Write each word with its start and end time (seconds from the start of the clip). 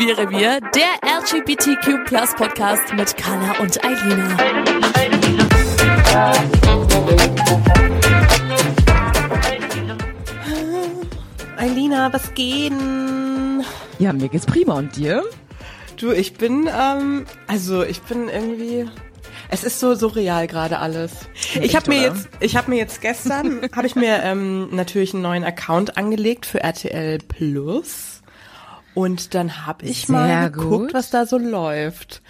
Queere 0.00 0.30
Wir, 0.30 0.60
der 0.62 0.96
LGBTQ 1.04 2.06
Podcast 2.34 2.94
mit 2.94 3.14
Carla 3.18 3.60
und 3.60 3.84
Eilina. 3.84 4.36
Eilina, 11.58 12.10
was 12.14 12.32
geht? 12.32 12.72
denn? 12.72 13.62
Ja, 13.98 14.14
mir 14.14 14.30
geht's 14.30 14.46
prima 14.46 14.72
und 14.72 14.96
dir? 14.96 15.22
Du, 15.98 16.12
ich 16.12 16.32
bin, 16.32 16.66
ähm, 16.66 17.26
also 17.46 17.82
ich 17.82 18.00
bin 18.00 18.30
irgendwie. 18.30 18.88
Es 19.50 19.64
ist 19.64 19.80
so 19.80 19.94
surreal 19.94 20.46
gerade 20.46 20.78
alles. 20.78 21.12
ich 21.60 21.76
habe 21.76 21.90
mir 21.90 22.00
jetzt, 22.00 22.30
ich 22.40 22.56
habe 22.56 22.70
mir 22.70 22.78
jetzt 22.78 23.02
gestern, 23.02 23.68
habe 23.76 23.86
ich 23.86 23.96
mir 23.96 24.22
ähm, 24.22 24.74
natürlich 24.74 25.12
einen 25.12 25.24
neuen 25.24 25.44
Account 25.44 25.98
angelegt 25.98 26.46
für 26.46 26.62
RTL 26.62 27.18
Plus 27.18 28.19
und 28.94 29.34
dann 29.34 29.66
habe 29.66 29.86
ich 29.86 30.08
mal 30.08 30.26
Sehr 30.28 30.50
geguckt, 30.50 30.70
gut. 30.86 30.94
was 30.94 31.10
da 31.10 31.26
so 31.26 31.38
läuft. 31.38 32.22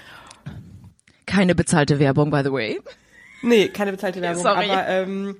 Keine 1.26 1.54
bezahlte 1.54 1.98
Werbung, 1.98 2.30
by 2.30 2.42
the 2.44 2.52
way. 2.52 2.80
Nee, 3.42 3.68
keine 3.68 3.92
bezahlte 3.92 4.20
Werbung, 4.22 4.42
Sorry. 4.42 4.70
aber 4.70 4.88
ähm, 4.88 5.36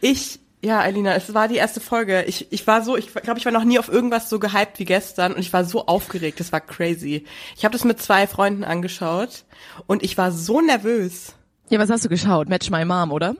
ich, 0.00 0.38
ja, 0.62 0.80
Alina, 0.80 1.14
es 1.14 1.32
war 1.34 1.48
die 1.48 1.56
erste 1.56 1.80
Folge. 1.80 2.24
Ich, 2.24 2.52
ich 2.52 2.66
war 2.66 2.82
so, 2.82 2.96
ich 2.96 3.12
glaube, 3.14 3.38
ich 3.38 3.44
war 3.44 3.52
noch 3.52 3.64
nie 3.64 3.78
auf 3.78 3.88
irgendwas 3.88 4.28
so 4.28 4.38
gehypt 4.38 4.78
wie 4.78 4.84
gestern 4.84 5.32
und 5.32 5.40
ich 5.40 5.52
war 5.52 5.64
so 5.64 5.86
aufgeregt, 5.86 6.38
das 6.40 6.52
war 6.52 6.60
crazy. 6.60 7.24
Ich 7.56 7.64
habe 7.64 7.72
das 7.72 7.84
mit 7.84 8.00
zwei 8.00 8.26
Freunden 8.26 8.64
angeschaut 8.64 9.44
und 9.86 10.02
ich 10.02 10.18
war 10.18 10.30
so 10.32 10.60
nervös. 10.60 11.34
Ja, 11.70 11.78
was 11.78 11.88
hast 11.90 12.04
du 12.04 12.08
geschaut? 12.08 12.48
Match 12.48 12.68
My 12.70 12.84
Mom, 12.84 13.12
oder? 13.12 13.34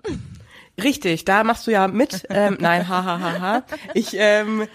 Richtig, 0.82 1.24
da 1.24 1.44
machst 1.44 1.66
du 1.66 1.72
ja 1.72 1.88
mit. 1.88 2.26
Ähm, 2.30 2.56
nein, 2.60 2.88
ha, 2.88 3.04
ha, 3.04 3.20
ha, 3.20 3.40
ha. 3.40 3.62
Ich 3.92 4.12
ähm, 4.14 4.66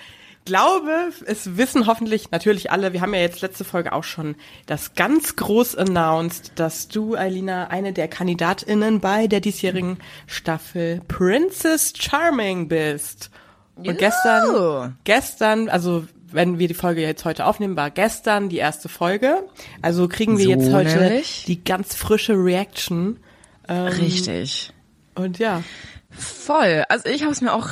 glaube, 0.45 1.11
es 1.25 1.57
wissen 1.57 1.88
hoffentlich 1.88 2.31
natürlich 2.31 2.71
alle, 2.71 2.93
wir 2.93 3.01
haben 3.01 3.13
ja 3.13 3.19
jetzt 3.19 3.41
letzte 3.41 3.63
Folge 3.63 3.91
auch 3.93 4.03
schon 4.03 4.35
das 4.67 4.93
ganz 4.93 5.35
groß 5.35 5.75
announced, 5.75 6.53
dass 6.55 6.87
du, 6.87 7.15
Eilina, 7.15 7.67
eine 7.67 7.91
der 7.91 8.07
KandidatInnen 8.07 9.02
bei 9.02 9.27
der 9.27 9.41
diesjährigen 9.41 9.97
Staffel 10.27 11.02
Princess 11.07 11.93
Charming 11.97 12.67
bist. 12.67 13.31
Und 13.75 13.97
gestern, 13.97 14.97
gestern, 15.03 15.67
also 15.67 16.05
wenn 16.31 16.59
wir 16.59 16.67
die 16.67 16.73
Folge 16.73 17.02
jetzt 17.02 17.25
heute 17.25 17.45
aufnehmen, 17.45 17.75
war 17.75 17.91
gestern 17.91 18.49
die 18.49 18.57
erste 18.57 18.87
Folge. 18.87 19.43
Also 19.81 20.07
kriegen 20.07 20.37
wir 20.37 20.45
So 20.45 20.52
jetzt 20.52 20.73
heute 20.73 20.97
nämlich. 20.97 21.43
die 21.45 21.63
ganz 21.63 21.95
frische 21.95 22.33
Reaction. 22.33 23.19
Ähm, 23.67 23.87
Richtig. 23.87 24.71
Und 25.15 25.39
ja. 25.39 25.63
Voll. 26.09 26.83
Also 26.87 27.09
ich 27.09 27.23
habe 27.23 27.31
es 27.31 27.41
mir 27.41 27.53
auch 27.53 27.69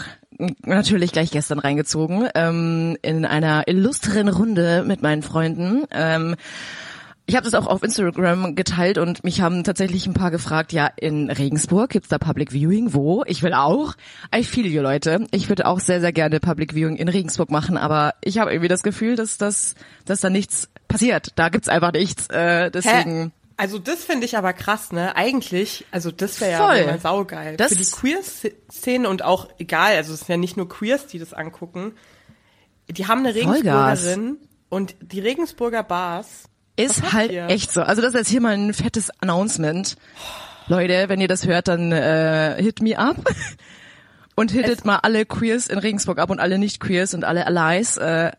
natürlich 0.66 1.12
gleich 1.12 1.32
gestern 1.32 1.60
reingezogen 1.60 2.28
ähm, 2.36 2.98
in 3.02 3.26
einer 3.26 3.68
illustren 3.68 4.28
Runde 4.28 4.84
mit 4.86 5.02
meinen 5.02 5.22
Freunden. 5.22 5.86
Ähm, 5.92 6.36
ich 7.26 7.36
habe 7.36 7.46
das 7.46 7.54
auch 7.54 7.68
auf 7.68 7.84
Instagram 7.84 8.54
geteilt 8.56 8.98
und 8.98 9.24
mich 9.24 9.40
haben 9.40 9.64
tatsächlich 9.64 10.06
ein 10.08 10.14
paar 10.14 10.30
gefragt, 10.30 10.74
ja, 10.74 10.88
in 10.98 11.30
Regensburg 11.30 11.92
gibt's 11.92 12.10
da 12.10 12.18
Public 12.18 12.52
Viewing? 12.52 12.94
Wo? 12.94 13.24
Ich 13.26 13.42
will 13.44 13.54
auch. 13.54 13.94
I 14.36 14.44
feel 14.44 14.66
you, 14.66 14.82
Leute. 14.82 15.26
Ich 15.32 15.48
würde 15.48 15.66
auch 15.66 15.80
sehr, 15.80 16.02
sehr 16.02 16.12
gerne 16.12 16.42
Public 16.42 16.74
Viewing 16.74 16.98
in 16.98 17.08
Regensburg 17.08 17.50
machen, 17.50 17.78
aber 17.78 18.14
ich 18.22 18.40
habe 18.40 18.52
irgendwie 18.52 18.68
das 18.68 18.84
Gefühl, 18.84 19.16
dass 19.16 19.38
das, 19.38 19.76
dass 20.04 20.20
da 20.20 20.30
nichts 20.30 20.70
passiert. 20.90 21.30
Da 21.38 21.48
gibt's 21.48 21.70
einfach 21.70 21.94
nichts. 21.94 22.28
Äh, 22.28 22.70
deswegen. 22.72 23.24
Hä? 23.26 23.32
Also 23.64 23.80
das 23.80 24.04
finde 24.04 24.26
ich 24.26 24.36
aber 24.38 24.52
krass, 24.52 24.92
ne? 24.92 25.16
Eigentlich, 25.16 25.86
also 25.90 26.12
das 26.12 26.42
wäre 26.42 26.52
ja 26.52 26.86
mal 26.86 27.00
saugeil. 27.00 27.56
Das- 27.56 27.70
Für 27.70 27.78
die 27.78 27.86
Queer-Szene 27.90 29.08
und 29.08 29.24
auch 29.24 29.48
egal, 29.58 29.96
also 29.96 30.14
es 30.14 30.20
sind 30.20 30.28
ja 30.30 30.36
nicht 30.38 30.58
nur 30.58 30.68
Queers, 30.68 31.08
die 31.08 31.18
das 31.18 31.32
angucken. 31.34 31.94
Die 32.90 33.08
haben 33.08 33.26
eine 33.26 33.34
Vollgas. 33.34 34.04
Regensburgerin 34.04 34.38
und 34.68 34.96
die 35.00 35.22
Regensburger 35.22 35.82
Bars. 35.84 36.44
Ist 36.76 37.14
halt 37.14 37.32
ihr? 37.32 37.48
echt 37.48 37.72
so. 37.72 37.84
Also 37.84 38.02
das 38.02 38.10
ist 38.14 38.20
jetzt 38.20 38.28
hier 38.30 38.42
mal 38.42 38.54
ein 38.54 38.74
fettes 38.74 39.10
Announcement. 39.22 39.96
Leute, 40.68 41.08
wenn 41.08 41.22
ihr 41.22 41.30
das 41.30 41.46
hört, 41.48 41.70
dann 41.70 41.94
äh, 41.94 42.62
hit 42.62 42.82
me 42.82 42.98
up. 43.00 43.16
Und 44.36 44.52
hittet 44.52 44.84
mal 44.84 44.98
alle 45.04 45.26
Queers 45.26 45.68
in 45.68 45.78
Regensburg 45.78 46.18
ab 46.18 46.32
und 46.32 46.40
alle 46.40 46.58
Nicht-Queers 46.58 47.14
und 47.14 47.24
alle 47.24 47.46
Allies. 47.46 47.98
Äh, 47.98 48.32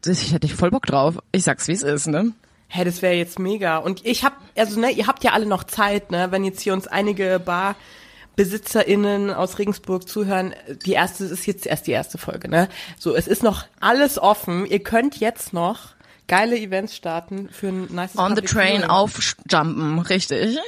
das, 0.00 0.22
ich 0.22 0.32
hätte 0.32 0.46
ich 0.46 0.54
voll 0.54 0.70
Bock 0.70 0.86
drauf. 0.86 1.18
Ich 1.32 1.42
sag's, 1.42 1.66
wie 1.66 1.72
es 1.72 1.82
ist, 1.82 2.06
ne? 2.06 2.30
Hä, 2.68 2.84
das 2.84 3.02
wäre 3.02 3.14
jetzt 3.14 3.40
mega. 3.40 3.78
Und 3.78 4.06
ich 4.06 4.22
hab, 4.24 4.34
also 4.56 4.80
ne, 4.80 4.90
ihr 4.90 5.06
habt 5.06 5.24
ja 5.24 5.32
alle 5.32 5.46
noch 5.46 5.64
Zeit, 5.64 6.10
ne? 6.10 6.28
Wenn 6.30 6.44
jetzt 6.44 6.60
hier 6.60 6.72
uns 6.72 6.86
einige 6.86 7.40
BarbesitzerInnen 7.40 9.32
aus 9.32 9.58
Regensburg 9.58 10.08
zuhören, 10.08 10.54
die 10.84 10.92
erste 10.92 11.24
ist 11.24 11.46
jetzt 11.46 11.66
erst 11.66 11.86
die 11.86 11.92
erste 11.92 12.18
Folge, 12.18 12.48
ne? 12.48 12.68
So, 12.98 13.14
es 13.14 13.26
ist 13.26 13.42
noch 13.42 13.66
alles 13.80 14.18
offen. 14.18 14.66
Ihr 14.66 14.82
könnt 14.82 15.20
jetzt 15.20 15.52
noch 15.52 15.94
geile 16.28 16.56
Events 16.58 16.94
starten 16.94 17.48
für 17.50 17.68
ein 17.68 17.88
nice 17.90 18.16
On 18.16 18.36
the 18.36 18.42
train 18.42 18.84
aufjumpen, 18.84 19.98
richtig. 19.98 20.58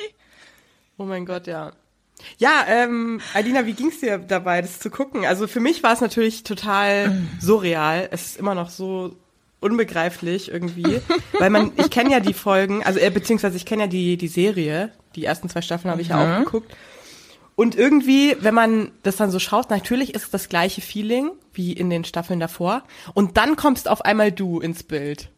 Oh 0.99 1.05
mein 1.05 1.25
Gott, 1.25 1.47
ja. 1.47 1.73
Ja, 2.39 2.65
ähm, 2.69 3.21
Alina, 3.35 3.67
wie 3.67 3.73
ging's 3.73 4.01
dir 4.01 4.19
dabei, 4.19 4.63
das 4.63 4.79
zu 4.79 4.91
gucken? 4.91 5.25
Also 5.25 5.47
für 5.47 5.61
mich 5.61 5.83
war 5.83 5.93
es 5.93 6.01
natürlich 6.01 6.43
total 6.43 7.17
surreal. 7.41 8.09
Es 8.11 8.27
ist 8.27 8.37
immer 8.39 8.55
noch 8.55 8.71
so 8.71 9.17
unbegreiflich 9.63 10.51
irgendwie, 10.51 11.01
weil 11.39 11.51
man, 11.51 11.73
ich 11.77 11.91
kenne 11.91 12.11
ja 12.11 12.21
die 12.21 12.35
Folgen, 12.35 12.83
also 12.83 12.99
äh, 12.99 13.11
beziehungsweise 13.11 13.57
ich 13.57 13.65
kenne 13.65 13.85
ja 13.85 13.89
die 13.89 14.17
die 14.17 14.29
Serie, 14.29 14.91
die 15.15 15.25
ersten 15.25 15.49
zwei 15.49 15.63
Staffeln 15.63 15.91
habe 15.91 16.03
ich 16.03 16.09
ja 16.09 16.41
auch 16.41 16.45
geguckt. 16.45 16.75
Und 17.55 17.77
irgendwie, 17.77 18.37
wenn 18.41 18.55
man 18.55 18.93
das 19.03 19.17
dann 19.17 19.31
so 19.31 19.39
schaut, 19.39 19.69
natürlich 19.71 20.15
ist 20.15 20.25
es 20.25 20.31
das 20.31 20.49
gleiche 20.49 20.81
Feeling 20.81 21.31
wie 21.53 21.73
in 21.73 21.91
den 21.91 22.05
Staffeln 22.05 22.41
davor. 22.41 22.83
Und 23.13 23.37
dann 23.37 23.57
kommst 23.57 23.89
auf 23.89 24.05
einmal 24.05 24.33
du 24.33 24.59
ins 24.61 24.83
Bild. 24.83 25.29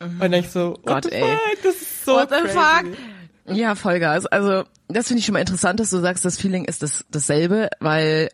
Und 0.00 0.18
dann 0.20 0.32
ich 0.32 0.50
so, 0.50 0.70
what 0.82 0.86
Gott, 0.86 1.04
the 1.04 1.12
ey. 1.12 1.22
fuck, 1.22 1.62
das 1.62 1.74
ist 1.76 2.04
so 2.04 2.12
What 2.14 2.30
the 2.30 2.36
crazy. 2.36 2.58
fuck? 2.58 3.56
Ja, 3.56 3.74
Vollgas. 3.74 4.26
Also 4.26 4.64
das 4.88 5.06
finde 5.08 5.20
ich 5.20 5.26
schon 5.26 5.34
mal 5.34 5.40
interessant, 5.40 5.78
dass 5.78 5.90
du 5.90 5.98
sagst, 6.00 6.24
das 6.24 6.36
Feeling 6.36 6.64
ist 6.64 6.82
das 6.82 7.04
dasselbe, 7.10 7.68
weil 7.78 8.30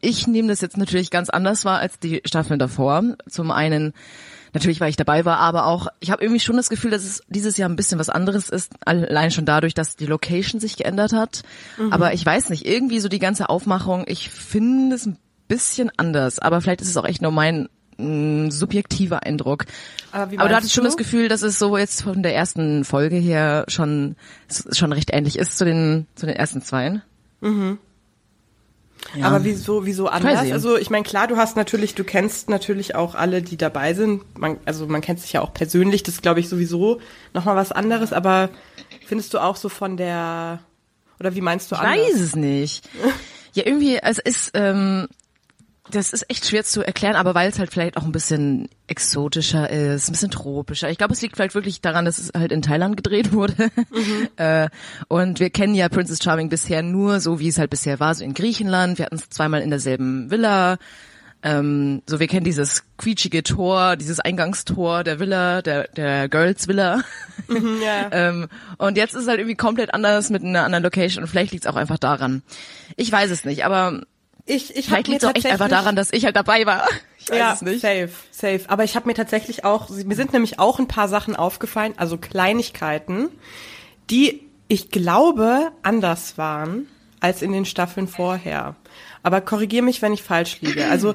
ich 0.00 0.26
nehme 0.26 0.48
das 0.48 0.60
jetzt 0.60 0.76
natürlich 0.76 1.10
ganz 1.10 1.30
anders 1.30 1.64
wahr 1.64 1.78
als 1.78 1.98
die 1.98 2.22
Staffeln 2.24 2.58
davor. 2.58 3.02
Zum 3.28 3.50
einen 3.50 3.92
natürlich, 4.52 4.80
weil 4.80 4.90
ich 4.90 4.96
dabei 4.96 5.24
war, 5.24 5.38
aber 5.38 5.66
auch 5.66 5.86
ich 6.00 6.10
habe 6.10 6.22
irgendwie 6.24 6.40
schon 6.40 6.56
das 6.56 6.68
Gefühl, 6.68 6.90
dass 6.90 7.04
es 7.04 7.22
dieses 7.28 7.56
Jahr 7.56 7.68
ein 7.68 7.76
bisschen 7.76 8.00
was 8.00 8.10
anderes 8.10 8.48
ist, 8.48 8.72
allein 8.84 9.30
schon 9.30 9.44
dadurch, 9.44 9.74
dass 9.74 9.94
die 9.94 10.06
Location 10.06 10.60
sich 10.60 10.76
geändert 10.76 11.12
hat. 11.12 11.42
Aber 11.92 12.12
ich 12.14 12.26
weiß 12.26 12.50
nicht, 12.50 12.66
irgendwie 12.66 12.98
so 12.98 13.08
die 13.08 13.20
ganze 13.20 13.48
Aufmachung, 13.48 14.04
ich 14.08 14.28
finde 14.28 14.96
es 14.96 15.06
ein 15.06 15.18
bisschen 15.46 15.90
anders, 15.96 16.40
aber 16.40 16.60
vielleicht 16.60 16.80
ist 16.80 16.88
es 16.88 16.96
auch 16.96 17.04
echt 17.04 17.22
nur 17.22 17.30
mein 17.30 17.68
mh, 17.98 18.50
subjektiver 18.50 19.22
Eindruck. 19.24 19.66
Aber 20.10 20.32
Aber 20.40 20.48
du 20.48 20.56
hattest 20.56 20.72
schon 20.72 20.84
das 20.84 20.96
Gefühl, 20.96 21.28
dass 21.28 21.42
es 21.42 21.58
so 21.60 21.76
jetzt 21.76 22.02
von 22.02 22.22
der 22.24 22.34
ersten 22.34 22.84
Folge 22.84 23.16
her 23.16 23.64
schon 23.68 24.16
schon 24.72 24.92
recht 24.92 25.10
ähnlich 25.12 25.38
ist 25.38 25.58
zu 25.58 25.64
den 25.64 26.08
zu 26.16 26.26
den 26.26 26.34
ersten 26.34 26.60
zweien. 26.60 27.02
Ja. 29.16 29.26
Aber 29.26 29.44
wieso, 29.44 29.86
wieso 29.86 30.08
anders? 30.08 30.50
Also 30.52 30.76
ich 30.76 30.90
meine, 30.90 31.04
klar, 31.04 31.26
du 31.26 31.36
hast 31.36 31.56
natürlich, 31.56 31.94
du 31.94 32.04
kennst 32.04 32.48
natürlich 32.48 32.94
auch 32.94 33.14
alle, 33.14 33.42
die 33.42 33.56
dabei 33.56 33.94
sind. 33.94 34.22
Man, 34.38 34.58
also 34.66 34.86
man 34.86 35.00
kennt 35.00 35.20
sich 35.20 35.32
ja 35.32 35.40
auch 35.40 35.52
persönlich, 35.52 36.02
das 36.02 36.22
glaube 36.22 36.40
ich 36.40 36.48
sowieso 36.48 37.00
nochmal 37.34 37.56
was 37.56 37.72
anderes, 37.72 38.12
aber 38.12 38.50
findest 39.06 39.34
du 39.34 39.38
auch 39.38 39.56
so 39.56 39.68
von 39.68 39.96
der 39.96 40.60
oder 41.18 41.34
wie 41.34 41.40
meinst 41.40 41.70
du 41.70 41.74
Ich 41.76 41.80
anders? 41.80 42.06
weiß 42.06 42.20
es 42.20 42.36
nicht. 42.36 42.88
Ja, 43.52 43.66
irgendwie, 43.66 43.96
es 44.00 44.20
ist, 44.20 44.52
ähm, 44.54 45.08
das 45.90 46.12
ist 46.12 46.28
echt 46.28 46.46
schwer 46.46 46.64
zu 46.64 46.82
erklären, 46.82 47.16
aber 47.16 47.34
weil 47.34 47.48
es 47.48 47.58
halt 47.58 47.70
vielleicht 47.72 47.96
auch 47.96 48.04
ein 48.04 48.12
bisschen 48.12 48.68
exotischer 48.86 49.68
ist, 49.70 50.08
ein 50.08 50.12
bisschen 50.12 50.30
tropischer. 50.30 50.90
Ich 50.90 50.98
glaube, 50.98 51.12
es 51.12 51.22
liegt 51.22 51.36
vielleicht 51.36 51.54
wirklich 51.54 51.80
daran, 51.80 52.04
dass 52.04 52.18
es 52.18 52.32
halt 52.34 52.52
in 52.52 52.62
Thailand 52.62 52.96
gedreht 52.96 53.32
wurde. 53.32 53.70
äh, 54.36 54.68
und 55.08 55.40
wir 55.40 55.50
kennen 55.50 55.74
ja 55.74 55.88
Princess 55.88 56.22
Charming 56.22 56.48
bisher 56.48 56.82
nur 56.82 57.20
so, 57.20 57.40
wie 57.40 57.48
es 57.48 57.58
halt 57.58 57.70
bisher 57.70 58.00
war, 58.00 58.14
so 58.14 58.24
in 58.24 58.34
Griechenland. 58.34 58.98
Wir 58.98 59.06
hatten 59.06 59.16
es 59.16 59.28
zweimal 59.28 59.62
in 59.62 59.70
derselben 59.70 60.30
Villa. 60.30 60.78
Ähm, 61.42 62.02
so, 62.06 62.20
wir 62.20 62.26
kennen 62.26 62.44
dieses 62.44 62.84
quietschige 62.98 63.42
Tor, 63.42 63.96
dieses 63.96 64.20
Eingangstor 64.20 65.04
der 65.04 65.20
Villa, 65.20 65.62
der, 65.62 65.88
der 65.88 66.28
Girls 66.28 66.68
Villa. 66.68 67.02
Ja. 67.48 68.08
Ähm, 68.12 68.48
und 68.78 68.96
jetzt 68.96 69.14
ist 69.14 69.22
es 69.22 69.28
halt 69.28 69.38
irgendwie 69.38 69.56
komplett 69.56 69.94
anders 69.94 70.30
mit 70.30 70.42
einer 70.42 70.64
anderen 70.64 70.84
Location 70.84 71.22
und 71.22 71.28
vielleicht 71.28 71.52
liegt 71.52 71.64
es 71.64 71.70
auch 71.70 71.76
einfach 71.76 71.98
daran. 71.98 72.42
Ich 72.96 73.10
weiß 73.10 73.30
es 73.30 73.44
nicht, 73.44 73.64
aber 73.64 74.02
Ich, 74.50 74.76
ich 74.76 74.86
Vielleicht 74.86 75.06
mir 75.06 75.12
liegt 75.12 75.22
es 75.22 75.28
auch 75.28 75.34
echt 75.34 75.46
einfach 75.46 75.68
daran, 75.68 75.94
dass 75.94 76.12
ich 76.12 76.24
halt 76.24 76.36
dabei 76.36 76.66
war. 76.66 76.86
Ich 77.22 77.28
weiß 77.28 77.38
ja, 77.38 77.52
es 77.52 77.60
nicht. 77.60 77.82
safe, 77.82 78.08
safe. 78.30 78.62
Aber 78.68 78.82
ich 78.82 78.96
habe 78.96 79.06
mir 79.06 79.12
tatsächlich 79.12 79.62
auch, 79.62 79.90
mir 79.90 80.14
sind 80.16 80.32
nämlich 80.32 80.58
auch 80.58 80.78
ein 80.78 80.88
paar 80.88 81.06
Sachen 81.06 81.36
aufgefallen, 81.36 81.92
also 81.98 82.16
Kleinigkeiten, 82.16 83.28
die 84.08 84.40
ich 84.68 84.88
glaube 84.88 85.70
anders 85.82 86.38
waren 86.38 86.88
als 87.20 87.42
in 87.42 87.52
den 87.52 87.66
Staffeln 87.66 88.08
vorher. 88.08 88.74
Aber 89.22 89.42
korrigier 89.42 89.82
mich, 89.82 90.00
wenn 90.00 90.14
ich 90.14 90.22
falsch 90.22 90.62
liege. 90.62 90.88
Also 90.88 91.14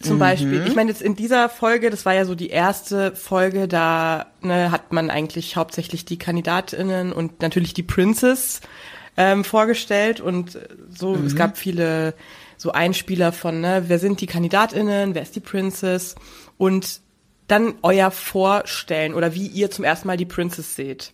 zum 0.00 0.18
Beispiel, 0.18 0.64
ich 0.66 0.76
meine 0.76 0.90
jetzt 0.90 1.02
in 1.02 1.16
dieser 1.16 1.48
Folge, 1.48 1.90
das 1.90 2.06
war 2.06 2.14
ja 2.14 2.24
so 2.24 2.34
die 2.34 2.50
erste 2.50 3.16
Folge, 3.16 3.66
da 3.66 4.26
ne, 4.42 4.70
hat 4.70 4.92
man 4.92 5.10
eigentlich 5.10 5.56
hauptsächlich 5.56 6.04
die 6.04 6.18
Kandidatinnen 6.18 7.12
und 7.12 7.42
natürlich 7.42 7.74
die 7.74 7.82
Princess 7.82 8.60
ähm, 9.16 9.42
vorgestellt 9.42 10.20
und 10.20 10.58
so, 10.94 11.16
es 11.16 11.34
gab 11.34 11.56
viele 11.56 12.14
so 12.56 12.72
Einspieler 12.72 13.32
von, 13.32 13.60
ne, 13.60 13.84
wer 13.86 13.98
sind 13.98 14.20
die 14.20 14.26
Kandidatinnen, 14.26 15.14
wer 15.14 15.22
ist 15.22 15.36
die 15.36 15.40
Princess 15.40 16.14
und 16.56 17.00
dann 17.48 17.74
euer 17.82 18.10
Vorstellen 18.10 19.14
oder 19.14 19.34
wie 19.34 19.46
ihr 19.46 19.70
zum 19.70 19.84
ersten 19.84 20.08
Mal 20.08 20.16
die 20.16 20.24
Princess 20.24 20.74
seht. 20.74 21.12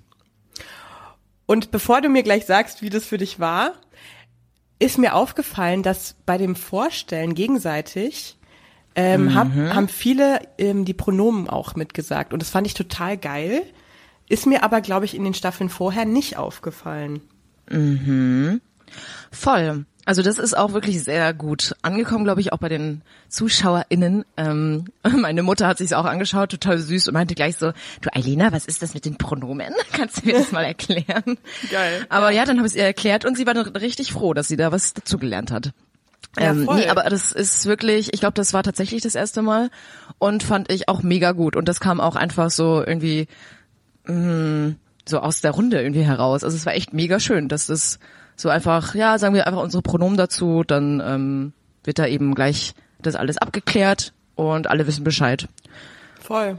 Und 1.47 1.71
bevor 1.71 2.01
du 2.01 2.09
mir 2.09 2.23
gleich 2.23 2.47
sagst, 2.47 2.83
wie 2.83 2.91
das 2.91 3.05
für 3.05 3.19
dich 3.19 3.39
war, 3.39 3.75
ist 4.79 4.99
mir 4.99 5.15
aufgefallen, 5.15 5.83
dass 5.83 6.17
bei 6.27 6.39
dem 6.39 6.57
Vorstellen 6.57 7.35
gegenseitig 7.35 8.39
ähm, 8.95 9.35
hab, 9.35 9.55
haben 9.55 9.89
viele 9.89 10.41
ähm, 10.59 10.85
die 10.85 10.95
Pronomen 10.95 11.49
auch 11.49 11.75
mitgesagt. 11.75 12.33
Und 12.33 12.43
das 12.43 12.51
fand 12.51 12.67
ich 12.67 12.75
total 12.75 13.17
geil. 13.17 13.63
Ist 14.29 14.47
mir 14.47 14.65
aber, 14.65 14.81
glaube 14.81 15.05
ich, 15.05 15.15
in 15.15 15.25
den 15.25 15.35
Staffeln 15.35 15.69
vorher 15.69 16.05
nicht 16.05 16.37
aufgefallen. 16.37 17.21
Voll. 19.31 19.85
Also 20.05 20.23
das 20.23 20.39
ist 20.39 20.57
auch 20.57 20.73
wirklich 20.73 21.05
sehr 21.05 21.33
gut 21.33 21.77
angekommen, 21.83 22.25
glaube 22.25 22.41
ich, 22.41 22.53
auch 22.53 22.59
bei 22.59 22.69
den 22.69 23.03
ZuschauerInnen. 23.29 24.25
Ähm, 24.37 24.87
meine 25.17 25.43
Mutter 25.43 25.69
hat 25.69 25.79
sich 25.79 25.95
auch 25.95 26.05
angeschaut, 26.05 26.51
total 26.51 26.79
süß 26.79 27.09
und 27.09 27.15
meinte 27.15 27.35
gleich 27.35 27.57
so, 27.57 27.73
du 28.01 28.11
Eilina, 28.13 28.53
was 28.53 28.67
ist 28.67 28.83
das 28.83 28.95
mit 28.95 29.05
den 29.05 29.17
Pronomen? 29.17 29.73
Kannst 29.93 30.23
du 30.23 30.27
mir 30.27 30.35
das 30.35 30.51
mal 30.51 30.65
erklären? 30.65 31.39
Geil. 31.71 32.07
Aber 32.09 32.31
ja, 32.31 32.45
dann 32.45 32.59
habe 32.59 32.67
ich 32.67 32.73
es 32.73 32.77
ihr 32.77 32.85
erklärt 32.85 33.25
und 33.25 33.37
sie 33.37 33.47
war 33.47 33.55
dann 33.55 33.69
richtig 33.77 34.13
froh, 34.13 34.35
dass 34.35 34.49
sie 34.49 34.57
da 34.57 34.73
was 34.73 34.93
dazugelernt 34.95 35.53
hat. 35.53 35.73
Ja, 36.39 36.51
ähm, 36.51 36.69
nee, 36.75 36.89
aber 36.89 37.03
das 37.03 37.31
ist 37.31 37.67
wirklich, 37.67 38.15
ich 38.15 38.21
glaube, 38.21 38.35
das 38.35 38.55
war 38.55 38.63
tatsächlich 38.63 39.03
das 39.03 39.15
erste 39.15 39.43
Mal 39.43 39.71
und 40.19 40.43
fand 40.43 40.73
ich 40.73 40.89
auch 40.89 41.03
mega 41.03 41.33
gut. 41.33 41.57
Und 41.57 41.69
das 41.69 41.79
kam 41.79 42.01
auch 42.01 42.17
einfach 42.17 42.51
so 42.51 42.83
irgendwie 42.85 43.29
mh, 44.07 44.75
so 45.07 45.21
aus 45.21 45.43
der 45.43 45.51
Runde 45.53 45.81
irgendwie 45.81 46.05
heraus. 46.05 46.43
Also 46.43 46.57
es 46.57 46.67
war 46.67 46.75
echt 46.75 46.93
mega 46.93 47.21
schön, 47.21 47.49
dass 47.49 47.67
das 47.67 47.99
so 48.37 48.49
einfach, 48.49 48.95
ja, 48.95 49.19
sagen 49.19 49.35
wir 49.35 49.47
einfach 49.47 49.63
unsere 49.63 49.83
Pronomen 49.83 50.17
dazu, 50.17 50.65
dann 50.67 51.03
ähm, 51.05 51.53
wird 51.85 51.99
da 51.99 52.07
eben 52.07 52.35
gleich 52.35 52.75
das 53.01 53.17
alles 53.17 53.39
abgeklärt 53.39 54.13
und 54.35 54.69
alle 54.69 54.87
wissen 54.87 55.05
Bescheid. 55.05 55.49
Voll. 56.21 56.59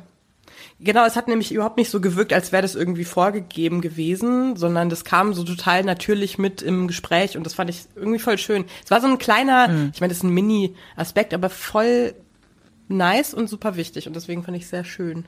Genau, 0.80 1.06
es 1.06 1.16
hat 1.16 1.28
nämlich 1.28 1.54
überhaupt 1.54 1.78
nicht 1.78 1.90
so 1.90 2.02
gewirkt, 2.02 2.34
als 2.34 2.52
wäre 2.52 2.62
das 2.62 2.76
irgendwie 2.76 3.06
vorgegeben 3.06 3.80
gewesen, 3.80 4.58
sondern 4.58 4.90
das 4.90 5.06
kam 5.06 5.34
so 5.34 5.44
total 5.44 5.84
natürlich 5.84 6.38
mit 6.38 6.62
im 6.62 6.88
Gespräch 6.88 7.38
und 7.38 7.46
das 7.46 7.54
fand 7.54 7.70
ich 7.70 7.86
irgendwie 7.96 8.20
voll 8.20 8.38
schön. 8.38 8.66
Es 8.84 8.92
war 8.92 9.00
so 9.00 9.08
ein 9.08 9.18
kleiner, 9.18 9.90
ich 9.94 10.02
meine, 10.02 10.10
das 10.10 10.18
ist 10.18 10.24
ein 10.24 10.34
Mini-Aspekt, 10.34 11.34
aber 11.34 11.50
voll 11.50 12.16
nice 12.90 13.34
und 13.34 13.50
super 13.50 13.78
wichtig 13.78 14.08
und 14.08 14.16
deswegen 14.16 14.44
fand 14.44 14.58
ich 14.58 14.68
sehr 14.68 14.84
schön. 14.84 15.26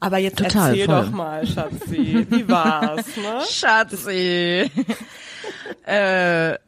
Aber 0.00 0.18
jetzt 0.18 0.38
Total, 0.38 0.70
erzähl 0.70 0.86
voll. 0.86 1.04
doch 1.04 1.10
mal, 1.10 1.46
Schatzi, 1.46 2.26
wie 2.30 2.48
war's, 2.48 3.04
ne? 3.16 3.40
Schatzi. 3.50 4.70
äh, 5.86 6.58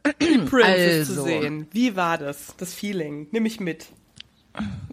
Princess 0.49 1.09
Also. 1.09 1.13
zu 1.13 1.23
sehen. 1.23 1.67
Wie 1.71 1.95
war 1.95 2.17
das, 2.17 2.53
das 2.57 2.73
Feeling? 2.73 3.27
Nimm 3.31 3.43
mich 3.43 3.59
mit. 3.59 3.85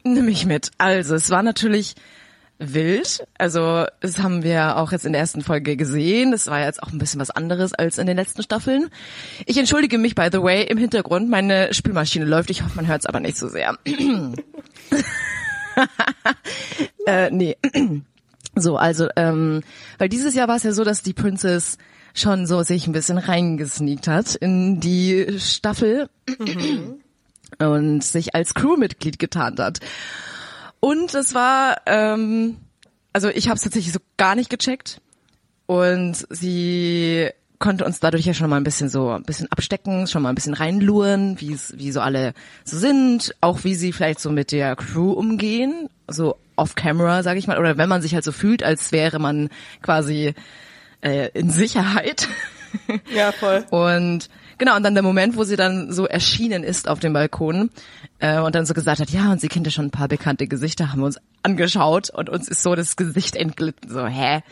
Nimm 0.05 0.27
mich 0.27 0.47
mit. 0.47 0.71
Also, 0.79 1.17
es 1.17 1.31
war 1.31 1.43
natürlich 1.43 1.97
wild. 2.59 3.27
Also, 3.39 3.87
das 4.01 4.19
haben 4.19 4.43
wir 4.45 4.77
auch 4.77 4.93
jetzt 4.93 5.05
in 5.07 5.13
der 5.13 5.21
ersten 5.21 5.43
Folge 5.43 5.77
gesehen. 5.77 6.31
Das 6.31 6.47
war 6.47 6.61
jetzt 6.61 6.83
auch 6.83 6.93
ein 6.93 6.99
bisschen 6.99 7.21
was 7.21 7.31
anderes 7.31 7.73
als 7.75 7.99
in 7.99 8.07
den 8.07 8.17
letzten 8.17 8.43
Staffeln. 8.43 8.89
Ich 9.47 9.57
entschuldige 9.57 9.99
mich, 9.99 10.15
by 10.15 10.29
the 10.31 10.43
way, 10.43 10.63
im 10.65 10.79
Hintergrund. 10.79 11.29
Meine 11.29 11.75
Spülmaschine 11.75 12.25
läuft. 12.25 12.51
Ich 12.51 12.63
hoffe, 12.63 12.77
man 12.77 12.87
hört 12.87 13.01
es 13.01 13.07
aber 13.07 13.19
nicht 13.21 13.37
so 13.37 13.49
sehr. 13.49 13.77
äh, 17.07 17.31
nee. 17.31 17.57
So, 18.61 18.77
also, 18.77 19.09
ähm, 19.17 19.63
weil 19.99 20.09
dieses 20.09 20.35
Jahr 20.35 20.49
war 20.49 20.57
es 20.57 20.63
ja 20.63 20.73
so, 20.73 20.85
dass 20.85 21.03
die 21.03 21.13
Princess 21.15 21.79
schon 22.15 22.47
so 22.47 22.63
sich 22.63 22.87
ein 22.87 22.93
bisschen 22.93 23.19
reingesneakt 23.19 24.09
hat 24.09 24.35
in 24.35 24.81
die 24.81 25.39
Staffel 25.39 26.09
und 27.59 28.03
sich 28.03 28.35
als 28.35 28.55
Crewmitglied 28.55 29.19
getarnt 29.19 29.61
hat. 29.61 29.81
Und 30.81 31.15
es 31.15 31.35
war, 31.35 31.83
ähm, 31.87 32.57
also 33.13 33.29
ich 33.29 33.49
habe 33.49 33.57
es 33.57 33.63
tatsächlich 33.63 33.93
so 33.93 34.01
gar 34.17 34.35
nicht 34.35 34.51
gecheckt 34.51 35.01
und 35.67 36.27
sie 36.31 37.31
konnte 37.59 37.85
uns 37.85 37.99
dadurch 37.99 38.25
ja 38.25 38.35
schon 38.35 38.49
mal 38.49 38.57
ein 38.57 38.65
bisschen 38.65 38.89
so 38.89 39.11
ein 39.11 39.25
bisschen 39.25 39.51
abstecken, 39.51 40.07
schon 40.07 40.23
mal 40.23 40.29
ein 40.29 40.35
bisschen 40.37 40.55
reinluren, 40.55 41.41
wie 41.41 41.53
es 41.53 41.77
wie 41.77 41.91
so 41.91 42.01
alle 42.01 42.33
so 42.65 42.79
sind, 42.79 43.35
auch 43.41 43.65
wie 43.65 43.75
sie 43.75 43.93
vielleicht 43.93 44.21
so 44.21 44.31
mit 44.31 44.53
der 44.53 44.77
Crew 44.77 45.13
umgehen, 45.13 45.89
so 46.07 46.37
off 46.59 46.75
camera, 46.75 47.23
sage 47.23 47.39
ich 47.39 47.47
mal, 47.47 47.59
oder 47.59 47.79
wenn 47.79 47.89
man 47.89 48.03
sich 48.03 48.15
halt 48.15 48.25
so 48.25 48.33
fühlt, 48.33 48.63
als 48.63 48.93
wäre 48.93 49.19
man 49.19 49.49
quasi 49.83 50.35
äh, 51.01 51.31
in 51.35 51.51
Sicherheit. 51.51 52.29
Ja, 53.11 53.33
voll. 53.33 53.65
Und 53.71 54.29
genau, 54.59 54.77
und 54.77 54.83
dann 54.83 54.93
der 54.93 55.03
Moment, 55.03 55.39
wo 55.39 55.45
sie 55.45 55.57
dann 55.57 55.91
so 55.91 56.07
erschienen 56.07 56.65
ist 56.65 56.87
auf 56.87 57.01
dem 57.01 57.15
Balkon 57.15 57.71
äh, 58.19 58.41
und 58.41 58.55
dann 58.55 58.67
so 58.67 58.75
gesagt 58.75 59.01
hat, 59.01 59.09
ja, 59.09 59.33
und 59.33 59.41
sie 59.41 59.49
kennt 59.49 59.67
ja 59.67 59.71
schon 59.71 59.87
ein 59.87 59.91
paar 59.91 60.07
bekannte 60.07 60.47
Gesichter, 60.47 60.93
haben 60.93 61.01
wir 61.01 61.07
uns 61.07 61.19
angeschaut 61.43 62.11
und 62.11 62.29
uns 62.29 62.47
ist 62.47 62.63
so 62.63 62.75
das 62.75 62.97
Gesicht 62.97 63.37
entglitten, 63.37 63.91
so, 63.91 64.07
hä? 64.07 64.43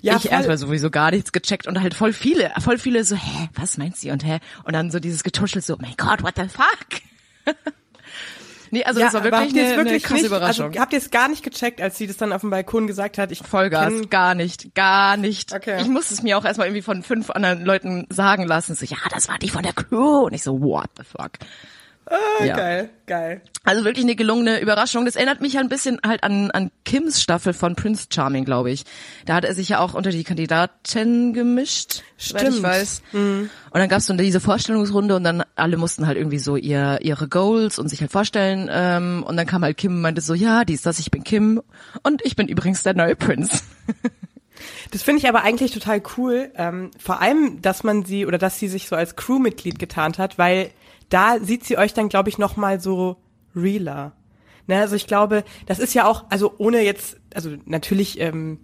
Ja, 0.00 0.16
ich 0.16 0.22
voll. 0.22 0.32
erstmal 0.32 0.56
sowieso 0.56 0.88
gar 0.88 1.10
nichts 1.10 1.32
gecheckt 1.32 1.66
und 1.66 1.80
halt 1.82 1.92
voll 1.92 2.14
viele, 2.14 2.50
voll 2.60 2.78
viele 2.78 3.04
so, 3.04 3.14
hä, 3.14 3.50
was 3.54 3.76
meint 3.76 3.98
sie 3.98 4.10
und 4.10 4.24
hä? 4.24 4.38
Und 4.64 4.72
dann 4.72 4.90
so 4.90 5.00
dieses 5.00 5.22
Getuschel 5.22 5.60
so, 5.60 5.74
oh 5.74 5.78
mein 5.82 5.94
Gott, 5.98 6.22
what 6.22 6.36
the 6.36 6.48
fuck? 6.48 7.02
nee, 8.70 8.84
also 8.84 9.00
das 9.00 9.14
war 9.14 9.24
wirklich 9.24 9.50
eine, 9.50 9.72
eine 9.72 9.76
wirklich 9.76 10.02
krasse 10.02 10.22
nicht, 10.22 10.26
Überraschung. 10.26 10.68
Also, 10.68 10.80
habt 10.80 10.92
ihr 10.92 10.98
es 10.98 11.10
gar 11.10 11.28
nicht 11.28 11.42
gecheckt, 11.42 11.80
als 11.80 11.98
sie 11.98 12.06
das 12.06 12.16
dann 12.16 12.32
auf 12.32 12.40
dem 12.40 12.50
Balkon 12.50 12.86
gesagt 12.86 13.18
hat? 13.18 13.32
Ich 13.32 13.40
Vollgas, 13.40 13.92
gar 14.10 14.34
nicht, 14.34 14.74
gar 14.74 15.16
nicht. 15.16 15.54
Okay. 15.54 15.80
Ich 15.80 15.88
musste 15.88 16.14
es 16.14 16.22
mir 16.22 16.38
auch 16.38 16.44
erstmal 16.44 16.68
irgendwie 16.68 16.82
von 16.82 17.02
fünf 17.02 17.30
anderen 17.30 17.64
Leuten 17.64 18.06
sagen 18.10 18.46
lassen. 18.46 18.74
So, 18.74 18.84
ja, 18.86 18.98
das 19.10 19.28
war 19.28 19.38
die 19.38 19.48
von 19.48 19.62
der 19.62 19.72
Crew. 19.72 20.26
Und 20.26 20.32
ich 20.32 20.42
so, 20.42 20.60
what 20.60 20.90
the 20.96 21.04
fuck? 21.04 21.32
Ah, 22.06 22.44
Ja. 22.44 22.56
Geil, 22.56 22.90
geil. 23.06 23.40
Also 23.62 23.84
wirklich 23.84 24.04
eine 24.04 24.16
gelungene 24.16 24.60
Überraschung. 24.60 25.04
Das 25.04 25.14
erinnert 25.16 25.40
mich 25.40 25.52
ja 25.52 25.60
ein 25.60 25.68
bisschen 25.68 26.00
halt 26.04 26.24
an, 26.24 26.50
an 26.50 26.70
Kims 26.84 27.22
Staffel 27.22 27.52
von 27.52 27.76
Prince 27.76 28.06
Charming, 28.12 28.44
glaube 28.44 28.70
ich. 28.70 28.84
Da 29.26 29.34
hat 29.34 29.44
er 29.44 29.54
sich 29.54 29.68
ja 29.68 29.78
auch 29.80 29.94
unter 29.94 30.10
die 30.10 30.24
Kandidaten 30.24 31.34
gemischt, 31.34 32.02
soweit 32.16 32.42
ich 32.42 32.48
Stimmt. 32.48 32.62
weiß. 32.62 33.02
Und 33.12 33.50
dann 33.72 33.88
gab's 33.88 34.06
dann 34.06 34.18
diese 34.18 34.40
Vorstellungsrunde 34.40 35.14
und 35.14 35.24
dann 35.24 35.44
alle 35.54 35.76
mussten 35.76 36.06
halt 36.06 36.16
irgendwie 36.16 36.38
so 36.38 36.56
ihr, 36.56 36.98
ihre 37.02 37.28
Goals 37.28 37.78
und 37.78 37.88
sich 37.88 38.00
halt 38.00 38.10
vorstellen. 38.10 38.68
Ähm, 38.72 39.22
und 39.26 39.36
dann 39.36 39.46
kam 39.46 39.62
halt 39.62 39.76
Kim 39.76 39.92
und 39.96 40.00
meinte 40.00 40.20
so, 40.22 40.34
ja, 40.34 40.64
dies, 40.64 40.82
das, 40.82 40.98
ich 40.98 41.10
bin 41.10 41.22
Kim 41.22 41.62
und 42.02 42.24
ich 42.24 42.34
bin 42.34 42.48
übrigens 42.48 42.82
der 42.82 42.94
neue 42.94 43.14
Prince. 43.16 43.62
Das 44.90 45.02
finde 45.02 45.20
ich 45.20 45.28
aber 45.28 45.42
eigentlich 45.42 45.70
total 45.72 46.02
cool. 46.18 46.50
Ähm, 46.54 46.90
vor 46.98 47.22
allem, 47.22 47.62
dass 47.62 47.82
man 47.82 48.04
sie 48.04 48.26
oder 48.26 48.36
dass 48.36 48.58
sie 48.58 48.68
sich 48.68 48.88
so 48.88 48.96
als 48.96 49.16
Crewmitglied 49.16 49.78
getarnt 49.78 50.18
hat, 50.18 50.36
weil 50.36 50.70
da 51.10 51.38
sieht 51.40 51.64
sie 51.64 51.76
euch 51.76 51.92
dann, 51.92 52.08
glaube 52.08 52.30
ich, 52.30 52.38
noch 52.38 52.56
mal 52.56 52.80
so 52.80 53.16
realer. 53.54 54.12
Ne, 54.66 54.80
also 54.80 54.96
ich 54.96 55.06
glaube, 55.06 55.44
das 55.66 55.78
ist 55.78 55.94
ja 55.94 56.06
auch, 56.06 56.24
also 56.30 56.54
ohne 56.58 56.80
jetzt, 56.82 57.18
also 57.34 57.50
natürlich 57.64 58.20
ähm, 58.20 58.60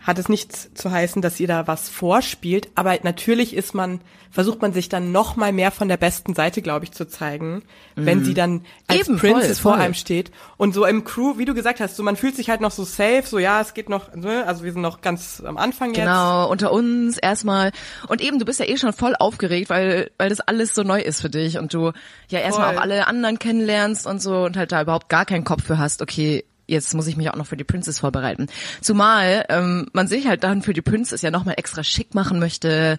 hat 0.00 0.18
es 0.18 0.28
nichts 0.28 0.70
zu 0.74 0.90
heißen, 0.90 1.20
dass 1.20 1.38
ihr 1.40 1.48
da 1.48 1.66
was 1.66 1.88
vorspielt, 1.88 2.68
aber 2.74 2.98
natürlich 3.02 3.54
ist 3.54 3.74
man, 3.74 4.00
versucht 4.30 4.62
man 4.62 4.72
sich 4.72 4.88
dann 4.88 5.12
noch 5.12 5.36
mal 5.36 5.52
mehr 5.52 5.70
von 5.70 5.88
der 5.88 5.98
besten 5.98 6.34
Seite, 6.34 6.62
glaube 6.62 6.86
ich, 6.86 6.92
zu 6.92 7.06
zeigen, 7.06 7.62
wenn 7.96 8.24
sie 8.24 8.32
dann 8.32 8.64
als 8.86 9.08
Mhm. 9.08 9.14
Eben, 9.14 9.18
voll, 9.18 9.32
Princess 9.32 9.58
vor 9.58 9.72
voll. 9.72 9.82
einem 9.82 9.94
steht 9.94 10.30
und 10.56 10.72
so 10.72 10.86
im 10.86 11.04
Crew, 11.04 11.36
wie 11.36 11.44
du 11.44 11.52
gesagt 11.54 11.80
hast, 11.80 11.96
so 11.96 12.02
man 12.02 12.16
fühlt 12.16 12.34
sich 12.34 12.48
halt 12.48 12.60
noch 12.60 12.70
so 12.70 12.84
safe, 12.84 13.24
so 13.26 13.38
ja, 13.38 13.60
es 13.60 13.74
geht 13.74 13.88
noch, 13.90 14.14
ne, 14.14 14.44
also 14.46 14.64
wir 14.64 14.72
sind 14.72 14.82
noch 14.82 15.00
ganz 15.02 15.42
am 15.44 15.58
Anfang 15.58 15.88
jetzt. 15.90 15.98
Genau, 15.98 16.50
unter 16.50 16.72
uns 16.72 17.18
erstmal. 17.18 17.70
Und 18.08 18.22
eben, 18.22 18.38
du 18.38 18.44
bist 18.46 18.58
ja 18.60 18.66
eh 18.66 18.78
schon 18.78 18.92
voll 18.92 19.14
aufgeregt, 19.18 19.68
weil, 19.68 20.10
weil 20.16 20.30
das 20.30 20.40
alles 20.40 20.74
so 20.74 20.82
neu 20.82 21.00
ist 21.00 21.20
für 21.20 21.30
dich 21.30 21.58
und 21.58 21.74
du 21.74 21.92
ja 22.28 22.38
erstmal 22.40 22.68
Voll. 22.68 22.78
auch 22.78 22.82
alle 22.82 23.06
anderen 23.06 23.38
kennenlernst 23.38 24.06
und 24.06 24.22
so 24.22 24.44
und 24.44 24.56
halt 24.56 24.72
da 24.72 24.80
überhaupt 24.82 25.08
gar 25.08 25.26
keinen 25.26 25.44
Kopf 25.44 25.64
für 25.64 25.78
hast, 25.78 26.00
okay, 26.02 26.44
jetzt 26.70 26.94
muss 26.94 27.06
ich 27.06 27.16
mich 27.16 27.28
auch 27.30 27.36
noch 27.36 27.46
für 27.46 27.56
die 27.56 27.64
Princess 27.64 27.98
vorbereiten. 27.98 28.46
Zumal 28.80 29.44
ähm, 29.48 29.88
man 29.92 30.06
sich 30.06 30.26
halt 30.26 30.44
dann 30.44 30.62
für 30.62 30.72
die 30.72 30.82
Princess 30.82 31.22
ja 31.22 31.30
nochmal 31.30 31.54
extra 31.58 31.82
schick 31.82 32.14
machen 32.14 32.38
möchte 32.38 32.98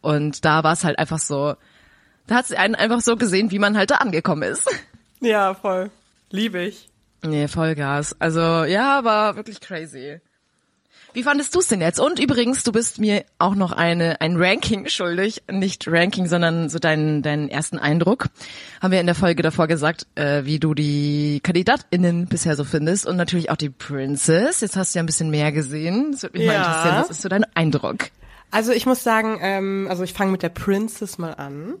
und 0.00 0.44
da 0.44 0.64
war 0.64 0.72
es 0.72 0.84
halt 0.84 0.98
einfach 0.98 1.18
so, 1.18 1.54
da 2.26 2.34
hat 2.36 2.46
sie 2.46 2.56
einen 2.56 2.74
einfach 2.74 3.00
so 3.00 3.16
gesehen, 3.16 3.50
wie 3.50 3.58
man 3.58 3.76
halt 3.76 3.90
da 3.90 3.96
angekommen 3.96 4.42
ist. 4.42 4.68
Ja, 5.20 5.54
voll. 5.54 5.90
Liebe 6.30 6.62
ich. 6.62 6.88
Nee, 7.22 7.46
Vollgas. 7.46 8.16
Also 8.18 8.40
ja, 8.40 9.04
war 9.04 9.36
wirklich 9.36 9.60
crazy. 9.60 10.20
Wie 11.14 11.22
fandest 11.22 11.54
du 11.54 11.58
es 11.60 11.68
denn 11.68 11.80
jetzt? 11.82 12.00
Und 12.00 12.18
übrigens, 12.18 12.64
du 12.64 12.72
bist 12.72 12.98
mir 12.98 13.24
auch 13.38 13.54
noch 13.54 13.72
eine 13.72 14.20
ein 14.22 14.36
Ranking 14.36 14.88
schuldig, 14.88 15.42
nicht 15.50 15.86
Ranking, 15.86 16.26
sondern 16.26 16.68
so 16.70 16.78
deinen 16.78 17.22
deinen 17.22 17.48
ersten 17.48 17.78
Eindruck. 17.78 18.26
Haben 18.80 18.92
wir 18.92 19.00
in 19.00 19.06
der 19.06 19.14
Folge 19.14 19.42
davor 19.42 19.66
gesagt, 19.66 20.06
äh, 20.14 20.44
wie 20.44 20.58
du 20.58 20.72
die 20.74 21.40
KandidatInnen 21.42 22.26
bisher 22.26 22.56
so 22.56 22.64
findest 22.64 23.06
und 23.06 23.16
natürlich 23.16 23.50
auch 23.50 23.56
die 23.56 23.68
Princess. 23.70 24.60
Jetzt 24.62 24.76
hast 24.76 24.94
du 24.94 24.98
ja 24.98 25.02
ein 25.02 25.06
bisschen 25.06 25.30
mehr 25.30 25.52
gesehen. 25.52 26.12
Das 26.12 26.22
würde 26.22 26.38
mich 26.38 26.46
mal 26.46 26.54
Ja. 26.54 26.58
interessieren. 26.66 26.96
Was 26.98 27.10
ist 27.10 27.22
so 27.22 27.28
dein 27.28 27.44
Eindruck? 27.54 28.08
Also 28.50 28.72
ich 28.72 28.86
muss 28.86 29.02
sagen, 29.02 29.38
ähm, 29.40 29.86
also 29.90 30.02
ich 30.04 30.12
fange 30.14 30.32
mit 30.32 30.42
der 30.42 30.48
Princess 30.50 31.18
mal 31.18 31.32
an. 31.34 31.74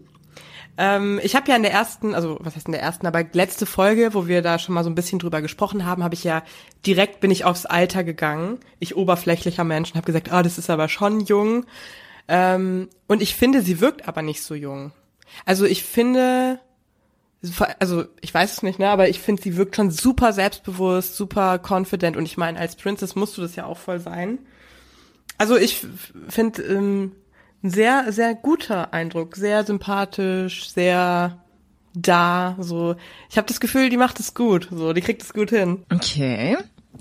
Ähm, 0.78 1.20
ich 1.22 1.36
habe 1.36 1.50
ja 1.50 1.56
in 1.56 1.62
der 1.62 1.72
ersten, 1.72 2.14
also 2.14 2.38
was 2.40 2.56
heißt 2.56 2.66
in 2.66 2.72
der 2.72 2.80
ersten, 2.80 3.06
aber 3.06 3.24
letzte 3.32 3.66
Folge, 3.66 4.14
wo 4.14 4.26
wir 4.26 4.40
da 4.40 4.58
schon 4.58 4.74
mal 4.74 4.84
so 4.84 4.90
ein 4.90 4.94
bisschen 4.94 5.18
drüber 5.18 5.42
gesprochen 5.42 5.84
haben, 5.84 6.02
habe 6.02 6.14
ich 6.14 6.24
ja 6.24 6.42
direkt 6.86 7.20
bin 7.20 7.30
ich 7.30 7.44
aufs 7.44 7.66
Alter 7.66 8.04
gegangen. 8.04 8.58
Ich 8.78 8.96
oberflächlicher 8.96 9.64
Mensch 9.64 9.90
und 9.90 9.96
habe 9.96 10.06
gesagt, 10.06 10.32
ah, 10.32 10.42
das 10.42 10.58
ist 10.58 10.70
aber 10.70 10.88
schon 10.88 11.20
jung. 11.20 11.66
Ähm, 12.28 12.88
und 13.06 13.20
ich 13.20 13.34
finde, 13.34 13.62
sie 13.62 13.80
wirkt 13.80 14.08
aber 14.08 14.22
nicht 14.22 14.42
so 14.42 14.54
jung. 14.54 14.92
Also 15.44 15.66
ich 15.66 15.82
finde, 15.84 16.58
also 17.78 18.04
ich 18.20 18.32
weiß 18.32 18.52
es 18.52 18.62
nicht, 18.62 18.78
ne, 18.78 18.88
aber 18.88 19.08
ich 19.08 19.18
finde, 19.20 19.42
sie 19.42 19.56
wirkt 19.56 19.76
schon 19.76 19.90
super 19.90 20.32
selbstbewusst, 20.32 21.16
super 21.16 21.58
confident 21.58 22.16
und 22.16 22.24
ich 22.24 22.36
meine, 22.36 22.58
als 22.58 22.76
Princess 22.76 23.14
musst 23.14 23.36
du 23.36 23.42
das 23.42 23.56
ja 23.56 23.66
auch 23.66 23.78
voll 23.78 24.00
sein. 24.00 24.38
Also 25.38 25.56
ich 25.56 25.84
finde 26.28 26.62
ähm, 26.62 27.12
ein 27.62 27.70
sehr, 27.70 28.12
sehr 28.12 28.34
guter 28.34 28.92
Eindruck, 28.92 29.36
sehr 29.36 29.64
sympathisch, 29.64 30.68
sehr 30.70 31.38
da, 31.94 32.56
so. 32.58 32.96
Ich 33.30 33.36
habe 33.36 33.46
das 33.46 33.60
Gefühl, 33.60 33.90
die 33.90 33.96
macht 33.98 34.18
es 34.20 34.34
gut, 34.34 34.68
so, 34.70 34.92
die 34.92 35.00
kriegt 35.02 35.22
es 35.22 35.32
gut 35.32 35.50
hin. 35.50 35.84
Okay. 35.92 36.56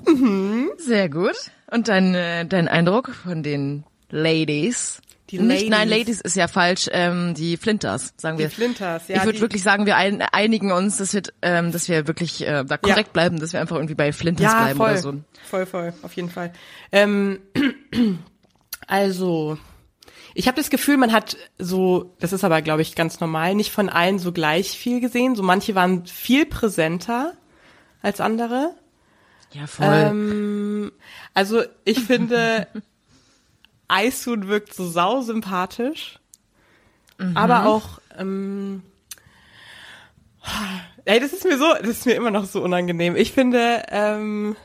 Mhm. 0.05 0.69
Sehr 0.77 1.09
gut. 1.09 1.35
Und 1.71 1.87
dein, 1.87 2.13
äh, 2.15 2.45
dein 2.45 2.67
Eindruck 2.67 3.09
von 3.13 3.43
den 3.43 3.83
Ladies? 4.09 5.01
Die 5.29 5.39
Nicht, 5.39 5.69
nein, 5.69 5.87
Ladies. 5.87 6.07
Ladies 6.07 6.21
ist 6.21 6.35
ja 6.35 6.49
falsch, 6.49 6.89
ähm, 6.91 7.33
die 7.35 7.55
Flinters, 7.55 8.13
sagen 8.17 8.35
Die 8.37 8.43
wir. 8.43 8.49
Flinters, 8.49 9.07
ja, 9.07 9.15
ich 9.17 9.23
würde 9.23 9.35
die- 9.37 9.41
wirklich 9.41 9.63
sagen, 9.63 9.85
wir 9.85 9.95
ein, 9.95 10.21
einigen 10.21 10.73
uns, 10.73 10.97
dass 10.97 11.13
wir, 11.13 11.21
ähm, 11.41 11.71
dass 11.71 11.87
wir 11.87 12.05
wirklich 12.07 12.45
äh, 12.45 12.65
da 12.65 12.75
korrekt 12.77 13.13
bleiben, 13.13 13.39
dass 13.39 13.53
wir 13.53 13.61
einfach 13.61 13.77
irgendwie 13.77 13.95
bei 13.95 14.11
Flinters 14.11 14.51
Ja, 14.51 14.59
bleiben 14.63 14.77
voll, 14.77 14.89
oder 14.91 14.97
so. 14.97 15.13
voll, 15.49 15.65
voll, 15.65 15.93
auf 16.01 16.11
jeden 16.13 16.29
Fall. 16.29 16.51
Ähm, 16.91 17.39
also, 18.87 19.57
ich 20.33 20.47
habe 20.47 20.57
das 20.57 20.69
Gefühl, 20.69 20.97
man 20.97 21.11
hat 21.11 21.37
so, 21.57 22.13
das 22.19 22.33
ist 22.33 22.43
aber, 22.43 22.61
glaube 22.61 22.81
ich, 22.81 22.95
ganz 22.95 23.19
normal, 23.19 23.55
nicht 23.55 23.71
von 23.71 23.89
allen 23.89 24.19
so 24.19 24.31
gleich 24.31 24.77
viel 24.77 24.99
gesehen. 25.01 25.35
So 25.35 25.43
manche 25.43 25.75
waren 25.75 26.05
viel 26.05 26.45
präsenter 26.45 27.33
als 28.01 28.19
andere. 28.21 28.73
Ja, 29.53 29.67
voll. 29.67 29.85
Ähm, 29.87 30.91
also 31.33 31.61
ich 31.83 31.99
finde, 31.99 32.67
Aisun 33.87 34.47
wirkt 34.47 34.73
so 34.73 34.87
sau 34.89 35.21
sympathisch, 35.21 36.17
Mhm. 37.17 37.37
aber 37.37 37.65
auch, 37.65 37.99
ähm, 38.17 38.81
ey, 41.05 41.19
das 41.19 41.33
ist 41.33 41.43
mir 41.45 41.57
so, 41.57 41.65
das 41.79 41.89
ist 41.89 42.05
mir 42.05 42.13
immer 42.15 42.31
noch 42.31 42.45
so 42.45 42.63
unangenehm. 42.63 43.15
Ich 43.15 43.31
finde, 43.31 43.83
ähm, 43.89 44.55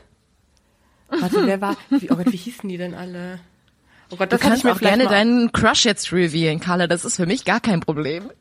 warte, 1.09 1.45
wer 1.45 1.61
war, 1.61 1.77
wie, 1.89 2.09
oh 2.09 2.15
Gott, 2.15 2.31
wie 2.31 2.37
hießen 2.37 2.67
die 2.67 2.77
denn 2.77 2.95
alle? 2.95 3.39
Oh 4.09 4.15
Gott, 4.15 4.31
du 4.31 4.37
das 4.37 4.41
hatte 4.41 4.49
kannst 4.49 4.57
ich 4.59 4.63
mir 4.63 4.73
auch 4.73 4.79
gerne 4.79 5.07
deinen 5.07 5.51
Crush 5.51 5.85
jetzt 5.85 6.11
revealen, 6.11 6.59
Carla. 6.59 6.87
Das 6.87 7.05
ist 7.05 7.17
für 7.17 7.25
mich 7.25 7.45
gar 7.45 7.59
kein 7.59 7.81
Problem. 7.81 8.31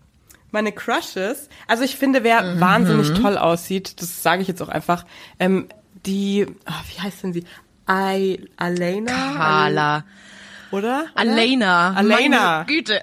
Meine 0.52 0.72
Crushes, 0.72 1.48
also 1.66 1.82
ich 1.82 1.96
finde, 1.96 2.22
wer 2.22 2.60
wahnsinnig 2.60 3.12
toll 3.20 3.36
aussieht, 3.36 4.00
das 4.00 4.22
sage 4.22 4.42
ich 4.42 4.48
jetzt 4.48 4.62
auch 4.62 4.68
einfach, 4.68 5.04
ähm, 5.40 5.68
die, 6.06 6.46
ah, 6.64 6.80
wie 6.94 7.00
heißt 7.00 7.24
denn 7.24 7.32
sie? 7.32 7.44
I, 7.90 8.48
Alena? 8.56 9.34
Carla. 9.36 10.04
Oder? 10.70 11.06
Alena. 11.14 11.94
Alena. 11.94 12.62
Güte. 12.62 13.02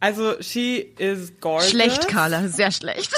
Also, 0.00 0.40
she 0.40 0.92
is 0.98 1.32
gorgeous. 1.40 1.70
Schlecht, 1.70 2.08
Carla. 2.08 2.48
Sehr 2.48 2.70
schlecht. 2.70 3.12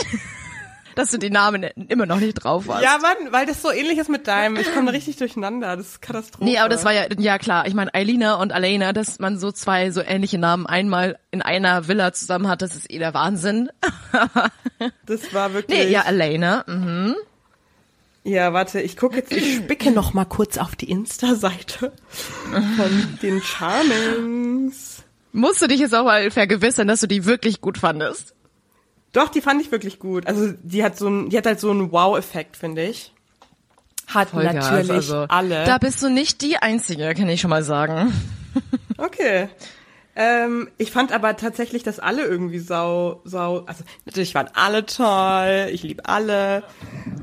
Dass 0.99 1.13
du 1.13 1.19
die 1.19 1.31
Namen 1.31 1.63
immer 1.63 2.07
noch 2.07 2.19
nicht 2.19 2.35
drauf 2.35 2.65
hast. 2.69 2.83
Ja, 2.83 2.99
Mann, 3.01 3.31
weil 3.31 3.47
das 3.47 3.63
so 3.63 3.71
ähnlich 3.71 3.99
ist 3.99 4.11
mit 4.11 4.27
deinem. 4.27 4.57
Ich 4.57 4.75
komme 4.75 4.93
richtig 4.93 5.17
durcheinander. 5.17 5.77
Das 5.77 5.87
ist 5.87 6.03
Katastrophe. 6.03 6.45
Nee, 6.45 6.59
aber 6.59 6.69
das 6.69 6.85
war 6.85 6.93
ja, 6.93 7.07
ja 7.17 7.39
klar. 7.39 7.69
Ich 7.69 7.75
meine, 7.75 7.95
Eilina 7.95 8.35
und 8.35 8.53
Alena, 8.53 8.93
dass 8.93 9.21
man 9.21 9.39
so 9.39 9.53
zwei 9.53 9.93
so 9.93 10.03
ähnliche 10.03 10.39
Namen 10.39 10.67
einmal 10.67 11.21
in 11.31 11.41
einer 11.41 11.87
Villa 11.87 12.13
zusammen 12.13 12.49
hat, 12.49 12.63
das 12.63 12.75
ist 12.75 12.91
eh 12.91 12.99
der 12.99 13.15
Wahnsinn. 13.15 13.71
Das 15.07 15.35
war 15.35 15.55
wirklich. 15.55 15.77
Nee, 15.77 15.91
ja, 15.91 16.03
Alena. 16.03 16.65
Mhm. 16.67 17.17
Ja, 18.23 18.53
warte, 18.53 18.81
ich 18.81 18.97
gucke 18.97 19.17
jetzt, 19.17 19.33
ich 19.33 19.57
spicke 19.57 19.91
noch 19.91 20.15
mal 20.15 20.25
kurz 20.25 20.57
auf 20.59 20.77
die 20.77 20.89
Insta-Seite 20.91 21.93
von 22.51 23.19
den 23.23 23.41
Charmings. 23.43 25.03
Musst 25.33 25.63
du 25.63 25.67
dich 25.67 25.81
jetzt 25.81 25.95
auch 25.95 26.05
mal 26.05 26.31
vergewissern, 26.31 26.87
dass 26.87 27.01
du 27.01 27.09
die 27.09 27.25
wirklich 27.25 27.61
gut 27.61 27.79
fandest. 27.79 28.35
Doch, 29.19 29.31
die 29.31 29.41
fand 29.41 29.61
ich 29.61 29.73
wirklich 29.73 29.99
gut. 29.99 30.29
Also, 30.29 30.53
die 30.63 30.85
hat 30.85 30.97
so 30.97 31.09
ein, 31.09 31.29
die 31.29 31.37
hat 31.37 31.45
halt 31.45 31.59
so 31.59 31.73
einen 31.73 31.91
Wow-Effekt, 31.91 32.57
finde 32.57 32.85
ich. 32.85 33.13
Hat 34.07 34.31
Vollgas, 34.31 34.55
natürlich 34.55 34.91
also, 34.93 35.27
alle. 35.29 35.65
Da 35.65 35.79
bist 35.79 36.01
du 36.05 36.09
nicht 36.09 36.41
die 36.41 36.59
Einzige, 36.59 37.13
kann 37.15 37.29
ich 37.29 37.41
schon 37.41 37.51
mal 37.51 37.65
sagen. 37.65 38.13
Okay. 38.97 39.49
Ähm, 40.17 40.69
ich 40.79 40.91
fand 40.91 41.13
aber 41.13 41.37
tatsächlich, 41.37 41.85
dass 41.85 42.01
alle 42.01 42.25
irgendwie 42.25 42.59
sau, 42.59 43.21
sau, 43.25 43.61
also 43.67 43.85
natürlich 44.05 44.35
waren 44.35 44.49
alle 44.55 44.85
toll, 44.85 45.69
ich 45.71 45.85
liebe 45.85 46.05
alle. 46.07 46.65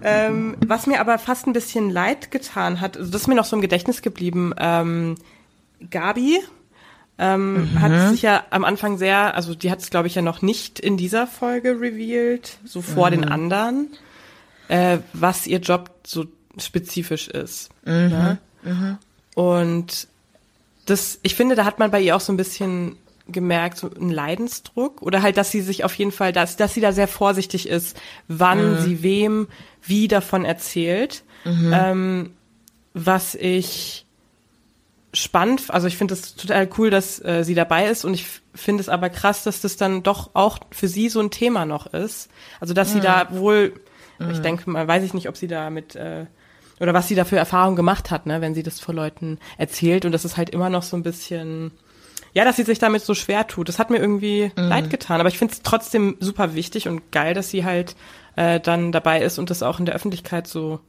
Ähm, 0.01 0.55
was 0.65 0.87
mir 0.87 1.01
aber 1.01 1.19
fast 1.19 1.47
ein 1.47 1.51
bisschen 1.51 1.89
leid 1.89 2.31
getan 2.31 2.79
hat, 2.79 2.95
also 2.95 3.11
das 3.11 3.23
ist 3.23 3.27
mir 3.27 3.35
noch 3.35 3.43
so 3.43 3.57
im 3.57 3.61
Gedächtnis 3.61 4.01
geblieben, 4.01 4.53
ähm, 4.57 5.15
Gabi 5.89 6.39
ähm, 7.17 7.69
hat 7.79 8.12
sich 8.12 8.22
ja 8.22 8.43
am 8.50 8.65
Anfang 8.65 8.98
sehr, 8.98 9.36
also 9.36 9.55
die 9.55 9.72
hat 9.72 9.79
es 9.79 9.89
glaube 9.89 10.07
ich 10.07 10.15
ja 10.15 10.22
noch 10.22 10.41
nicht 10.41 10.79
in 10.79 10.98
dieser 10.98 11.27
Folge 11.27 11.79
revealed, 11.79 12.57
so 12.65 12.81
vor 12.81 13.10
den 13.10 13.24
anderen, 13.24 13.88
äh, 14.67 15.00
was 15.13 15.48
ihr 15.48 15.60
Job 15.60 15.91
so 16.05 16.25
spezifisch 16.57 17.27
ist. 17.27 17.69
Ne? 18.10 18.38
Und 19.36 20.07
das, 20.86 21.19
ich 21.24 21.36
finde, 21.36 21.55
da 21.55 21.65
hat 21.65 21.79
man 21.79 21.91
bei 21.91 22.01
ihr 22.01 22.15
auch 22.15 22.22
so 22.22 22.34
ein 22.34 22.38
bisschen 22.38 22.98
gemerkt, 23.27 23.77
so 23.77 23.89
einen 23.89 24.12
Leidensdruck 24.12 25.01
oder 25.01 25.22
halt, 25.22 25.38
dass 25.38 25.51
sie 25.51 25.62
sich 25.62 25.84
auf 25.84 25.95
jeden 25.95 26.12
Fall, 26.12 26.31
dass, 26.31 26.57
dass 26.57 26.74
sie 26.74 26.81
da 26.81 26.91
sehr 26.91 27.07
vorsichtig 27.07 27.67
ist, 27.67 27.98
wann 28.27 28.79
sie 28.81 29.01
wem 29.03 29.48
wie 29.81 30.07
davon 30.07 30.45
erzählt. 30.45 31.24
Ähm, 31.74 32.31
was 32.93 33.36
ich 33.36 34.04
spannend, 35.15 35.63
also 35.69 35.88
ich 35.88 35.98
finde 35.98 36.13
es 36.13 36.36
total 36.36 36.69
cool, 36.77 36.89
dass 36.89 37.24
äh, 37.24 37.43
sie 37.43 37.55
dabei 37.55 37.88
ist. 37.88 38.05
Und 38.05 38.13
ich 38.13 38.25
finde 38.53 38.81
es 38.81 38.89
aber 38.89 39.10
krass, 39.10 39.43
dass 39.43 39.62
das 39.62 39.77
dann 39.77 40.03
doch 40.03 40.31
auch 40.34 40.60
für 40.72 40.88
sie 40.88 41.10
so 41.10 41.19
ein 41.19 41.31
Thema 41.31 41.65
noch 41.65 41.88
ist. 41.88 42.29
Also 42.60 42.74
dass 42.74 42.91
sie 42.91 43.00
da 43.00 43.27
wohl, 43.31 43.74
ich 44.31 44.39
denke 44.39 44.69
mal, 44.69 44.88
weiß 44.88 45.03
ich 45.03 45.13
nicht, 45.13 45.27
ob 45.29 45.38
sie 45.38 45.48
da 45.48 45.69
mit 45.69 45.95
äh, 45.95 46.25
oder 46.79 46.93
was 46.93 47.07
sie 47.07 47.15
da 47.15 47.24
für 47.24 47.38
Erfahrungen 47.38 47.75
gemacht 47.75 48.12
hat, 48.12 48.25
ne, 48.25 48.41
wenn 48.41 48.53
sie 48.53 48.63
das 48.63 48.79
vor 48.79 48.93
Leuten 48.93 49.39
erzählt. 49.57 50.05
Und 50.05 50.12
das 50.12 50.25
ist 50.25 50.38
halt 50.38 50.50
immer 50.50 50.69
noch 50.69 50.84
so 50.84 50.98
ein 50.98 51.03
bisschen, 51.03 51.72
ja, 52.34 52.43
dass 52.43 52.57
sie 52.57 52.63
sich 52.63 52.79
damit 52.79 53.03
so 53.03 53.13
schwer 53.13 53.48
tut. 53.48 53.69
Das 53.69 53.79
hat 53.79 53.89
mir 53.89 53.98
irgendwie 53.98 54.51
leid 54.55 54.89
getan, 54.89 55.19
aber 55.19 55.29
ich 55.29 55.38
finde 55.38 55.53
es 55.53 55.62
trotzdem 55.62 56.17
super 56.19 56.53
wichtig 56.53 56.88
und 56.88 57.12
geil, 57.12 57.34
dass 57.34 57.50
sie 57.50 57.63
halt 57.63 57.95
äh, 58.36 58.60
dann 58.60 58.91
dabei 58.91 59.22
ist 59.22 59.39
und 59.39 59.50
das 59.50 59.63
auch 59.63 59.79
in 59.79 59.86
der 59.86 59.95
Öffentlichkeit 59.95 60.48
so 60.48 60.79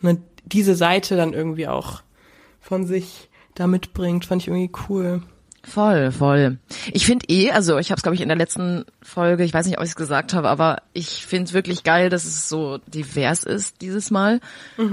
ne, 0.00 0.18
diese 0.44 0.74
Seite 0.74 1.16
dann 1.16 1.32
irgendwie 1.32 1.68
auch 1.68 2.02
von 2.60 2.86
sich 2.86 3.28
da 3.56 3.66
mitbringt, 3.66 4.24
fand 4.24 4.42
ich 4.42 4.48
irgendwie 4.48 4.70
cool. 4.88 5.22
Voll, 5.64 6.12
voll. 6.12 6.58
Ich 6.92 7.06
finde 7.06 7.26
eh, 7.28 7.50
also 7.50 7.78
ich 7.78 7.90
habe 7.90 7.96
es 7.98 8.02
glaube 8.04 8.14
ich 8.14 8.20
in 8.20 8.28
der 8.28 8.36
letzten 8.36 8.84
Folge, 9.02 9.42
ich 9.42 9.52
weiß 9.52 9.66
nicht, 9.66 9.78
ob 9.78 9.84
ich 9.84 9.90
es 9.90 9.96
gesagt 9.96 10.32
habe, 10.32 10.48
aber 10.48 10.76
ich 10.92 11.26
finde 11.26 11.46
es 11.46 11.52
wirklich 11.54 11.82
geil, 11.82 12.08
dass 12.08 12.24
es 12.24 12.48
so 12.48 12.78
divers 12.86 13.42
ist 13.42 13.80
dieses 13.80 14.12
Mal. 14.12 14.40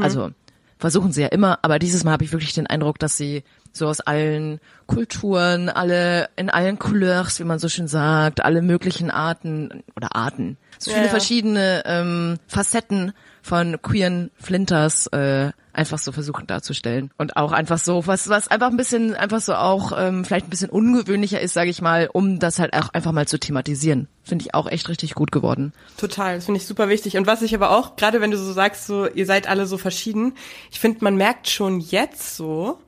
Also 0.01 0.31
versuchen 0.79 1.11
sie 1.11 1.21
ja 1.21 1.27
immer, 1.27 1.59
aber 1.61 1.77
dieses 1.77 2.03
Mal 2.03 2.13
habe 2.13 2.23
ich 2.23 2.31
wirklich 2.31 2.53
den 2.53 2.65
Eindruck, 2.65 2.97
dass 2.97 3.15
sie 3.17 3.43
so 3.71 3.87
aus 3.87 4.01
allen 4.01 4.59
Kulturen, 4.87 5.69
alle 5.69 6.29
in 6.35 6.49
allen 6.49 6.77
Couleurs, 6.79 7.39
wie 7.39 7.43
man 7.43 7.59
so 7.59 7.69
schön 7.69 7.87
sagt, 7.87 8.43
alle 8.43 8.61
möglichen 8.61 9.09
Arten 9.11 9.83
oder 9.95 10.15
Arten, 10.15 10.57
so 10.79 10.89
Ja, 10.89 10.95
viele 10.95 11.07
ja. 11.07 11.11
verschiedene 11.11 11.83
ähm, 11.85 12.37
Facetten 12.47 13.13
von 13.41 13.81
queeren 13.81 14.31
Flinters 14.39 15.07
äh, 15.07 15.51
einfach 15.73 15.97
so 15.97 16.11
versuchen 16.11 16.47
darzustellen 16.47 17.11
und 17.17 17.35
auch 17.35 17.51
einfach 17.51 17.77
so 17.77 18.05
was 18.07 18.29
was 18.29 18.47
einfach 18.47 18.69
ein 18.69 18.77
bisschen 18.77 19.15
einfach 19.15 19.41
so 19.41 19.55
auch 19.55 19.91
ähm, 19.97 20.23
vielleicht 20.23 20.47
ein 20.47 20.49
bisschen 20.49 20.69
ungewöhnlicher 20.69 21.41
ist, 21.41 21.53
sage 21.53 21.69
ich 21.69 21.81
mal, 21.81 22.09
um 22.11 22.39
das 22.39 22.59
halt 22.59 22.73
auch 22.73 22.89
einfach 22.89 23.11
mal 23.11 23.27
zu 23.27 23.39
thematisieren. 23.39 24.07
Finde 24.23 24.45
ich 24.45 24.53
auch 24.53 24.67
echt 24.67 24.87
richtig 24.87 25.15
gut 25.15 25.31
geworden. 25.31 25.73
Total, 25.97 26.35
das 26.35 26.45
finde 26.45 26.59
ich 26.59 26.67
super 26.67 26.89
wichtig. 26.89 27.17
Und 27.17 27.27
was 27.27 27.41
ich 27.41 27.53
aber 27.55 27.71
auch, 27.71 27.95
gerade 27.95 28.21
wenn 28.21 28.31
du 28.31 28.37
so 28.37 28.53
sagst, 28.53 28.87
so 28.87 29.07
ihr 29.07 29.25
seid 29.25 29.47
alle 29.47 29.65
so 29.65 29.77
verschieden, 29.77 30.33
ich 30.71 30.79
finde, 30.79 31.03
man 31.03 31.15
merkt 31.15 31.49
schon 31.49 31.79
jetzt 31.79 32.37
so 32.37 32.79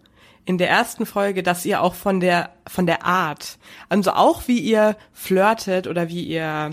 in 0.45 0.57
der 0.57 0.69
ersten 0.69 1.05
Folge, 1.05 1.43
dass 1.43 1.65
ihr 1.65 1.81
auch 1.81 1.95
von 1.95 2.19
der 2.19 2.51
von 2.67 2.85
der 2.85 3.05
Art, 3.05 3.57
also 3.89 4.11
auch 4.11 4.47
wie 4.47 4.59
ihr 4.59 4.95
flirtet 5.11 5.87
oder 5.87 6.07
wie 6.07 6.23
ihr 6.23 6.71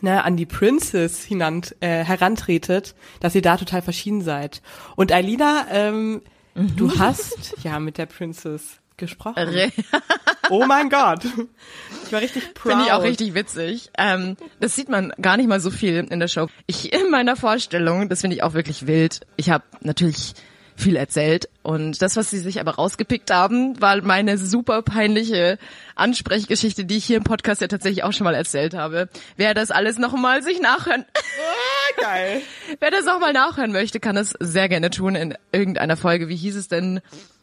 ne, 0.00 0.24
an 0.24 0.36
die 0.36 0.46
Princess 0.46 1.24
hinant, 1.24 1.74
äh, 1.80 2.04
herantretet, 2.04 2.94
dass 3.20 3.34
ihr 3.34 3.42
da 3.42 3.56
total 3.56 3.82
verschieden 3.82 4.22
seid. 4.22 4.62
Und 4.96 5.12
Alina, 5.12 5.66
ähm, 5.70 6.22
du 6.54 6.98
hast 6.98 7.54
ja 7.62 7.78
mit 7.78 7.98
der 7.98 8.06
Princess 8.06 8.80
gesprochen. 8.96 9.72
Oh 10.50 10.64
mein 10.66 10.88
Gott. 10.88 11.26
Ich 12.06 12.12
war 12.12 12.22
richtig 12.22 12.54
proud. 12.54 12.72
Finde 12.72 12.86
ich 12.86 12.92
auch 12.92 13.02
richtig 13.02 13.34
witzig. 13.34 13.90
Ähm, 13.98 14.38
das 14.60 14.74
sieht 14.74 14.88
man 14.88 15.12
gar 15.20 15.36
nicht 15.36 15.46
mal 15.46 15.60
so 15.60 15.70
viel 15.70 16.06
in 16.08 16.20
der 16.20 16.28
Show. 16.28 16.48
Ich 16.66 16.90
in 16.90 17.10
meiner 17.10 17.36
Vorstellung, 17.36 18.08
das 18.08 18.22
finde 18.22 18.36
ich 18.36 18.42
auch 18.42 18.54
wirklich 18.54 18.86
wild. 18.86 19.26
Ich 19.36 19.50
habe 19.50 19.64
natürlich 19.82 20.32
viel 20.78 20.96
erzählt 20.96 21.48
und 21.62 22.00
das, 22.00 22.16
was 22.16 22.30
sie 22.30 22.38
sich 22.38 22.60
aber 22.60 22.76
rausgepickt 22.76 23.30
haben, 23.30 23.80
war 23.80 24.00
meine 24.02 24.38
super 24.38 24.80
peinliche 24.82 25.58
Ansprechgeschichte, 25.96 26.84
die 26.84 26.96
ich 26.98 27.04
hier 27.04 27.16
im 27.18 27.24
Podcast 27.24 27.60
ja 27.60 27.66
tatsächlich 27.68 28.04
auch 28.04 28.12
schon 28.12 28.24
mal 28.24 28.34
erzählt 28.34 28.74
habe. 28.74 29.08
Wer 29.36 29.54
das 29.54 29.70
alles 29.70 29.98
nochmal 29.98 30.42
sich 30.42 30.60
nachhören, 30.60 31.04
Ah, 31.14 32.00
geil. 32.02 32.42
wer 32.80 32.90
das 32.90 33.06
auch 33.08 33.18
mal 33.20 33.32
nachhören 33.32 33.72
möchte, 33.72 33.98
kann 34.00 34.16
es 34.16 34.34
sehr 34.38 34.68
gerne 34.68 34.90
tun 34.90 35.14
in 35.16 35.34
irgendeiner 35.52 35.96
Folge. 35.96 36.28
Wie 36.28 36.36
hieß 36.36 36.56
es 36.56 36.68
denn? 36.68 37.00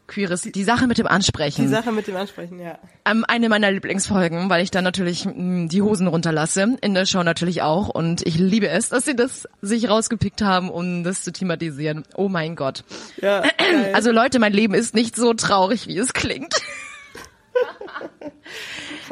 Queeres, 0.07 0.41
die 0.41 0.63
Sache 0.63 0.87
mit 0.87 0.97
dem 0.97 1.07
Ansprechen. 1.07 1.63
Die 1.63 1.67
Sache 1.67 1.91
mit 1.91 2.07
dem 2.07 2.15
Ansprechen, 2.15 2.59
ja. 2.59 2.77
Ähm, 3.05 3.25
eine 3.27 3.49
meiner 3.49 3.71
Lieblingsfolgen, 3.71 4.49
weil 4.49 4.63
ich 4.63 4.69
dann 4.71 4.83
natürlich 4.83 5.25
mh, 5.25 5.67
die 5.69 5.81
Hosen 5.81 6.07
runterlasse, 6.07 6.77
in 6.81 6.93
der 6.93 7.05
Show 7.05 7.23
natürlich 7.23 7.61
auch. 7.63 7.89
Und 7.89 8.25
ich 8.25 8.37
liebe 8.37 8.67
es, 8.67 8.89
dass 8.89 9.05
sie 9.05 9.15
das 9.15 9.47
sich 9.61 9.89
rausgepickt 9.89 10.41
haben, 10.41 10.69
um 10.69 11.03
das 11.03 11.23
zu 11.23 11.31
thematisieren. 11.31 12.03
Oh 12.15 12.29
mein 12.29 12.55
Gott. 12.55 12.83
Ja, 13.21 13.41
geil. 13.57 13.91
Also 13.93 14.11
Leute, 14.11 14.39
mein 14.39 14.53
Leben 14.53 14.73
ist 14.73 14.93
nicht 14.93 15.15
so 15.15 15.33
traurig, 15.33 15.87
wie 15.87 15.97
es 15.97 16.13
klingt. 16.13 16.55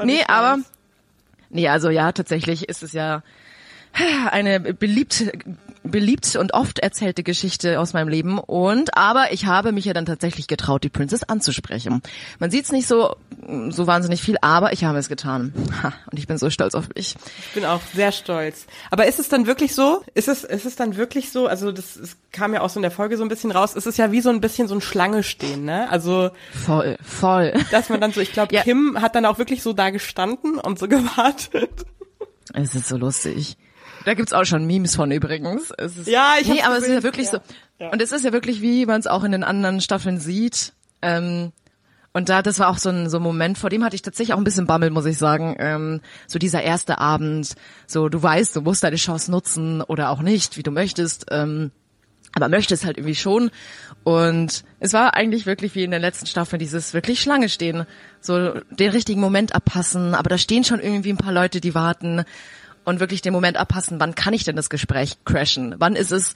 Nee, 0.03 0.23
aber, 0.27 0.59
nee, 1.49 1.67
also 1.67 1.89
ja, 1.89 2.11
tatsächlich 2.11 2.67
ist 2.67 2.83
es 2.83 2.93
ja 2.93 3.21
eine 4.31 4.59
beliebt, 4.59 5.23
beliebt 5.83 6.35
und 6.35 6.53
oft 6.53 6.79
erzählte 6.79 7.23
Geschichte 7.23 7.79
aus 7.79 7.93
meinem 7.93 8.07
Leben. 8.07 8.39
Und 8.39 8.97
aber 8.97 9.31
ich 9.33 9.45
habe 9.45 9.71
mich 9.71 9.85
ja 9.85 9.93
dann 9.93 10.05
tatsächlich 10.05 10.47
getraut, 10.47 10.83
die 10.83 10.89
Princess 10.89 11.23
anzusprechen. 11.23 12.01
Man 12.39 12.51
sieht's 12.51 12.71
nicht 12.71 12.87
so 12.87 13.15
so 13.69 13.87
wahnsinnig 13.87 14.21
viel, 14.21 14.37
aber 14.41 14.71
ich 14.71 14.85
habe 14.85 14.97
es 14.97 15.09
getan. 15.09 15.53
Ha, 15.83 15.91
und 16.09 16.17
ich 16.17 16.27
bin 16.27 16.37
so 16.37 16.49
stolz 16.49 16.75
auf 16.75 16.87
mich. 16.95 17.15
Ich 17.47 17.53
bin 17.53 17.65
auch 17.65 17.81
sehr 17.93 18.13
stolz. 18.13 18.65
Aber 18.89 19.05
ist 19.05 19.19
es 19.19 19.27
dann 19.27 19.45
wirklich 19.47 19.75
so? 19.75 20.01
Ist 20.13 20.29
es, 20.29 20.45
ist 20.45 20.65
es 20.65 20.75
dann 20.77 20.95
wirklich 20.95 21.31
so? 21.31 21.47
Also 21.47 21.73
das, 21.73 21.97
es 21.97 22.15
kam 22.31 22.53
ja 22.53 22.61
auch 22.61 22.69
so 22.69 22.77
in 22.79 22.83
der 22.83 22.91
Folge 22.91 23.17
so 23.17 23.23
ein 23.23 23.29
bisschen 23.29 23.51
raus. 23.51 23.75
Es 23.75 23.85
ist 23.85 23.97
ja 23.97 24.11
wie 24.13 24.21
so 24.21 24.29
ein 24.29 24.39
bisschen 24.39 24.69
so 24.69 24.75
ein 24.75 24.81
Schlange 24.81 25.23
stehen, 25.23 25.65
ne? 25.65 25.89
Also, 25.89 26.29
Voll, 26.65 26.97
voll. 27.03 27.53
dass 27.71 27.89
man 27.89 27.99
dann 27.99 28.13
so, 28.13 28.21
ich 28.21 28.31
glaube, 28.31 28.53
Ja. 28.55 28.61
Kim 28.63 29.01
hat 29.01 29.15
dann 29.15 29.25
auch 29.25 29.37
wirklich 29.39 29.61
so 29.61 29.73
da 29.73 29.89
gestanden 29.89 30.57
und 30.59 30.79
so 30.79 30.87
gewartet. 30.87 31.85
Es 32.53 32.75
ist 32.75 32.87
so 32.87 32.97
lustig. 32.97 33.57
Da 34.05 34.13
gibt's 34.13 34.33
auch 34.33 34.45
schon 34.45 34.65
Memes 34.65 34.95
von 34.95 35.11
übrigens. 35.11 35.71
Ist, 35.71 36.07
Ja, 36.07 36.35
ich 36.39 36.47
Nee, 36.47 36.61
aber 36.61 36.73
es 36.75 36.79
ist 36.79 36.87
gesehen. 36.87 36.95
ja 36.97 37.03
wirklich 37.03 37.25
Ja. 37.27 37.31
so. 37.31 37.37
Ja. 37.79 37.89
Und 37.89 38.01
es 38.01 38.11
ist 38.11 38.23
ja 38.25 38.33
wirklich, 38.33 38.61
wie 38.61 38.85
man 38.85 38.99
es 38.99 39.07
auch 39.07 39.23
in 39.23 39.31
den 39.31 39.43
anderen 39.43 39.81
Staffeln 39.81 40.19
sieht. 40.19 40.73
Ähm, 41.01 41.51
und 42.13 42.29
da, 42.29 42.41
das 42.43 42.59
war 42.59 42.69
auch 42.69 42.77
so 42.77 42.89
ein, 42.89 43.09
so 43.09 43.17
ein 43.17 43.23
Moment, 43.23 43.57
vor 43.57 43.69
dem 43.71 43.83
hatte 43.83 43.95
ich 43.95 44.03
tatsächlich 44.03 44.33
auch 44.33 44.37
ein 44.37 44.43
bisschen 44.43 44.67
Bammel, 44.67 44.91
muss 44.91 45.05
ich 45.05 45.17
sagen. 45.17 45.55
Ähm, 45.57 46.01
so 46.27 46.37
dieser 46.37 46.61
erste 46.61 46.99
Abend, 46.99 47.55
so 47.87 48.07
du 48.09 48.21
weißt, 48.21 48.55
du 48.55 48.61
musst 48.61 48.83
deine 48.83 48.97
Chance 48.97 49.31
nutzen 49.31 49.81
oder 49.81 50.09
auch 50.11 50.21
nicht, 50.21 50.55
wie 50.57 50.63
du 50.63 50.69
möchtest. 50.71 51.25
Ähm, 51.31 51.71
aber 52.35 52.49
möchtest 52.49 52.85
halt 52.85 52.97
irgendwie 52.97 53.15
schon. 53.15 53.51
Und 54.03 54.63
es 54.79 54.93
war 54.93 55.13
eigentlich 55.15 55.45
wirklich 55.45 55.75
wie 55.75 55.83
in 55.83 55.91
der 55.91 55.99
letzten 55.99 56.25
Staffel 56.25 56.57
dieses 56.59 56.93
wirklich 56.93 57.21
Schlange 57.21 57.47
stehen, 57.49 57.85
so 58.21 58.53
den 58.71 58.89
richtigen 58.91 59.21
Moment 59.21 59.53
abpassen. 59.55 60.15
Aber 60.15 60.29
da 60.29 60.37
stehen 60.37 60.63
schon 60.63 60.79
irgendwie 60.79 61.11
ein 61.11 61.17
paar 61.17 61.33
Leute, 61.33 61.61
die 61.61 61.75
warten 61.75 62.23
und 62.85 62.99
wirklich 62.99 63.21
den 63.21 63.33
Moment 63.33 63.57
abpassen. 63.57 63.99
Wann 63.99 64.15
kann 64.15 64.33
ich 64.33 64.43
denn 64.43 64.55
das 64.55 64.69
Gespräch 64.69 65.17
crashen? 65.25 65.75
Wann 65.77 65.95
ist 65.95 66.11
es, 66.11 66.33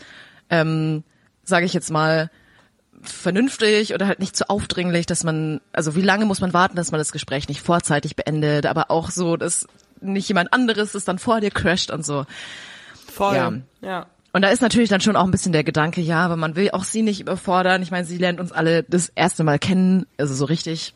ähm, 0.49 1.03
sage 1.43 1.65
ich 1.65 1.73
jetzt 1.73 1.91
mal, 1.91 2.29
vernünftig 3.01 3.93
oder 3.93 4.07
halt 4.07 4.19
nicht 4.19 4.35
zu 4.35 4.49
aufdringlich, 4.49 5.05
dass 5.05 5.23
man, 5.23 5.61
also 5.71 5.95
wie 5.95 6.01
lange 6.01 6.25
muss 6.25 6.41
man 6.41 6.53
warten, 6.53 6.75
dass 6.75 6.91
man 6.91 6.99
das 6.99 7.11
Gespräch 7.11 7.47
nicht 7.47 7.61
vorzeitig 7.61 8.15
beendet, 8.15 8.65
aber 8.65 8.89
auch 8.89 9.11
so, 9.11 9.37
dass 9.37 9.67
nicht 10.01 10.27
jemand 10.27 10.53
anderes 10.53 10.95
es 10.95 11.05
dann 11.05 11.19
vor 11.19 11.41
dir 11.41 11.51
crasht 11.51 11.91
und 11.91 12.05
so. 12.05 12.25
Voll. 13.11 13.35
Ja. 13.35 13.53
ja. 13.81 14.07
Und 14.33 14.41
da 14.41 14.49
ist 14.49 14.61
natürlich 14.61 14.89
dann 14.89 15.01
schon 15.01 15.15
auch 15.15 15.23
ein 15.23 15.31
bisschen 15.31 15.53
der 15.53 15.63
Gedanke, 15.63 16.01
ja, 16.01 16.23
aber 16.23 16.35
man 16.35 16.55
will 16.55 16.69
auch 16.71 16.83
sie 16.83 17.01
nicht 17.01 17.21
überfordern. 17.21 17.81
Ich 17.81 17.91
meine, 17.91 18.05
sie 18.05 18.17
lernt 18.17 18.39
uns 18.39 18.51
alle 18.51 18.83
das 18.83 19.09
erste 19.09 19.43
Mal 19.43 19.57
kennen, 19.57 20.05
also 20.17 20.33
so 20.33 20.45
richtig 20.45 20.93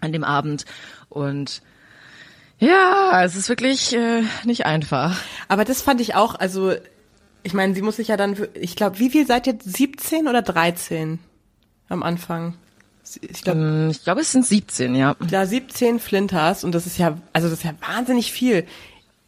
an 0.00 0.12
dem 0.12 0.24
Abend. 0.24 0.64
Und 1.08 1.62
ja, 2.58 3.22
es 3.24 3.36
ist 3.36 3.48
wirklich 3.48 3.94
äh, 3.94 4.22
nicht 4.44 4.66
einfach. 4.66 5.20
Aber 5.48 5.64
das 5.64 5.82
fand 5.82 6.00
ich 6.00 6.14
auch, 6.14 6.34
also, 6.34 6.72
ich 7.42 7.52
meine, 7.54 7.74
sie 7.74 7.82
muss 7.82 7.96
sich 7.96 8.08
ja 8.08 8.16
dann, 8.16 8.36
ich 8.54 8.76
glaube, 8.76 8.98
wie 8.98 9.10
viel 9.10 9.26
seid 9.26 9.46
ihr? 9.46 9.56
17 9.62 10.26
oder 10.28 10.42
13 10.42 11.18
am 11.88 12.02
Anfang? 12.02 12.54
Ich 13.20 13.42
glaube, 13.42 13.60
Hm, 13.60 13.90
Ich 13.90 14.02
glaube, 14.02 14.20
es 14.22 14.32
sind 14.32 14.44
17, 14.44 14.94
ja. 14.96 15.14
da 15.30 15.46
17 15.46 16.00
Flinters 16.00 16.64
und 16.64 16.74
das 16.74 16.86
ist 16.86 16.98
ja, 16.98 17.16
also 17.32 17.48
das 17.48 17.58
ist 17.58 17.64
ja 17.64 17.74
wahnsinnig 17.86 18.32
viel. 18.32 18.66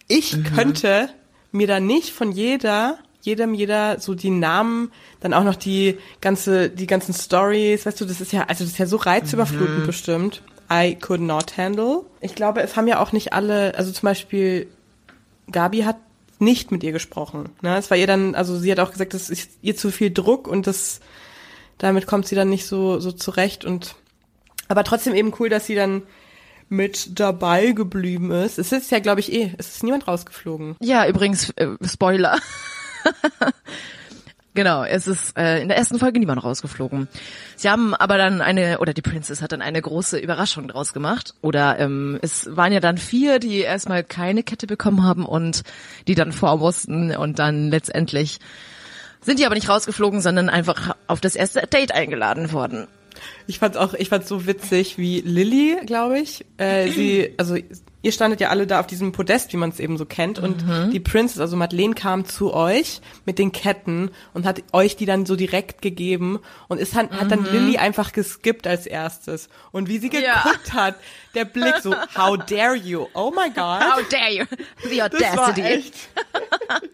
Ich 0.09 0.37
könnte 0.55 1.11
mir 1.53 1.67
da 1.67 1.79
nicht 1.81 2.11
von 2.11 2.33
jeder, 2.33 2.99
jedem, 3.21 3.55
jeder 3.55 4.01
so 4.01 4.15
die 4.15 4.31
Namen, 4.31 4.91
dann 5.21 5.33
auch 5.35 5.45
noch 5.45 5.55
die 5.55 5.99
ganze, 6.21 6.71
die 6.71 6.87
ganzen 6.87 7.15
Stories, 7.15 7.87
weißt 7.87 8.01
du, 8.01 8.05
das 8.05 8.21
ist 8.21 8.33
ja, 8.33 8.43
also 8.49 8.65
das 8.65 8.73
ist 8.73 8.79
ja 8.79 8.87
so 8.87 8.97
reizüberflutend 8.97 9.87
bestimmt. 9.87 10.43
I 10.71 10.95
could 10.95 11.21
not 11.21 11.57
handle. 11.57 12.05
Ich 12.21 12.35
glaube, 12.35 12.61
es 12.63 12.77
haben 12.77 12.89
ja 12.89 13.01
auch 13.01 13.13
nicht 13.13 13.33
alle, 13.33 13.75
also 13.77 13.91
zum 13.93 14.07
Beispiel 14.07 14.69
Gabi 15.51 15.81
hat 15.81 15.97
nicht 16.39 16.71
mit 16.71 16.85
ihr 16.85 16.93
gesprochen. 16.93 17.51
Ne? 17.63 17.77
Es 17.77 17.91
war 17.91 17.97
ihr 17.97 18.07
dann, 18.07 18.35
also 18.35 18.57
sie 18.59 18.71
hat 18.71 18.81
auch 18.81 18.93
gesagt, 18.93 19.15
das 19.15 19.31
ist 19.31 19.51
ihr 19.63 19.77
zu 19.77 19.91
viel 19.91 20.13
Druck 20.13 20.47
und 20.47 20.67
das, 20.67 21.01
damit 21.79 22.07
kommt 22.07 22.27
sie 22.27 22.37
dann 22.37 22.49
nicht 22.49 22.67
so, 22.67 23.01
so 23.01 23.13
zurecht 23.13 23.65
und, 23.65 23.97
aber 24.69 24.85
trotzdem 24.85 25.15
eben 25.15 25.33
cool, 25.39 25.49
dass 25.49 25.67
sie 25.67 25.75
dann 25.75 26.03
mit 26.69 27.19
dabei 27.19 27.73
geblieben 27.73 28.31
ist. 28.31 28.59
Es 28.59 28.73
ist 28.73 28.91
ja, 28.91 28.99
glaube 28.99 29.21
ich, 29.21 29.33
eh, 29.33 29.55
es 29.57 29.69
ist 29.69 29.83
niemand 29.83 30.07
rausgeflogen. 30.07 30.77
Ja, 30.81 31.09
übrigens, 31.09 31.51
äh, 31.57 31.69
Spoiler. 31.83 32.39
genau, 34.59 34.83
es 34.83 35.07
ist 35.07 35.39
äh, 35.39 35.63
in 35.63 35.69
der 35.69 35.77
ersten 35.77 36.01
Folge 36.01 36.19
niemand 36.19 36.43
rausgeflogen. 36.43 37.07
Sie 37.55 37.71
haben 37.71 37.95
aber 37.95 38.19
dann 38.19 38.41
eine, 38.41 38.81
oder 38.81 38.93
die 38.93 39.03
Princess 39.03 39.41
hat 39.41 39.53
dann 39.53 39.63
eine 39.63 39.81
große 39.81 40.19
Überraschung 40.19 40.67
draus 40.67 40.93
gemacht. 40.93 41.35
Oder 41.43 41.79
ähm, 41.79 42.19
es 42.23 42.57
waren 42.57 42.73
ja 42.73 42.81
dann 42.81 42.99
vier, 42.99 43.39
die 43.39 43.61
erstmal 43.61 44.03
keine 44.03 44.43
Kette 44.43 44.67
bekommen 44.67 45.05
haben 45.05 45.25
und 45.25 45.63
die 46.09 46.17
dann 46.17 46.33
vor 46.33 46.59
mussten 46.59 47.15
und 47.15 47.39
dann 47.39 47.71
letztendlich 47.71 48.41
sind 49.21 49.39
die 49.39 49.47
aber 49.47 49.55
nicht 49.55 49.69
rausgeflogen, 49.69 50.21
sondern 50.21 50.49
einfach 50.49 50.97
auf 51.07 51.21
das 51.21 51.37
erste 51.37 51.61
Date 51.61 51.93
eingeladen 51.93 52.51
worden. 52.51 52.89
Ich 53.47 53.59
fand's 53.59 53.77
auch, 53.77 53.95
ich 53.95 54.09
fand's 54.09 54.29
so 54.29 54.47
witzig 54.47 54.99
wie 54.99 55.21
Lilly, 55.21 55.77
glaube 55.87 56.19
ich. 56.21 56.45
Äh, 56.59 56.91
sie, 56.91 57.35
also 57.39 57.57
ihr 58.01 58.13
standet 58.13 58.41
ja 58.41 58.49
alle 58.51 58.67
da 58.67 58.79
auf 58.81 58.87
diesem 58.87 59.11
Podest, 59.13 59.53
wie 59.53 59.57
man 59.57 59.71
es 59.71 59.81
eben 59.81 59.99
so 59.99 60.05
kennt, 60.07 60.39
und 60.39 60.65
die 60.93 61.01
Princess, 61.01 61.41
also 61.41 61.57
Madeleine, 61.57 61.95
kam 61.95 62.25
zu 62.25 62.55
euch 62.55 63.01
mit 63.27 63.39
den 63.41 63.51
Ketten 63.51 64.11
und 64.35 64.47
hat 64.47 64.63
euch 64.73 64.95
die 64.97 65.05
dann 65.05 65.27
so 65.27 65.35
direkt 65.35 65.83
gegeben 65.83 66.39
und 66.69 66.79
ist 66.79 66.95
dann, 66.95 67.11
hat 67.11 67.31
dann 67.33 67.45
Lilly 67.45 67.77
einfach 67.79 68.13
geskippt 68.13 68.67
als 68.69 68.87
erstes. 68.87 69.49
Und 69.73 69.89
wie 69.89 69.99
sie 69.99 70.11
geguckt 70.11 70.25
Ja. 70.69 70.75
hat, 70.75 70.95
der 71.35 71.45
Blick 71.45 71.75
so, 71.83 71.93
how 72.17 72.37
dare 72.39 72.77
you? 72.77 73.07
Oh 73.15 73.31
my 73.35 73.49
God. 73.55 73.83
How 73.83 74.09
dare 74.09 74.31
you? 74.33 74.45
The 74.89 74.99
Das 74.99 75.37
war 75.37 75.49
audacity. 75.49 75.63
echt. 75.63 75.95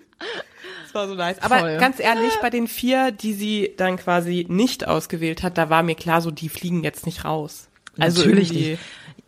Das 0.95 1.03
war 1.03 1.09
so 1.09 1.15
nice. 1.17 1.39
Aber 1.41 1.59
Voll. 1.59 1.79
ganz 1.79 1.99
ehrlich, 1.99 2.33
bei 2.41 2.51
den 2.51 2.69
vier, 2.69 3.11
die 3.11 3.33
sie 3.33 3.75
dann 3.77 3.97
quasi 3.97 4.47
nicht 4.49 4.87
ausgewählt 4.87 5.43
hat, 5.43 5.59
da 5.59 5.69
war 5.69 5.83
mir 5.83 5.97
klar, 5.97 6.21
so 6.21 6.31
die 6.31 6.49
fliegen 6.49 6.85
jetzt 6.85 7.05
nicht 7.05 7.25
raus. 7.25 7.69
Also 7.99 8.21
Natürlich 8.21 8.53
nicht. 8.53 8.79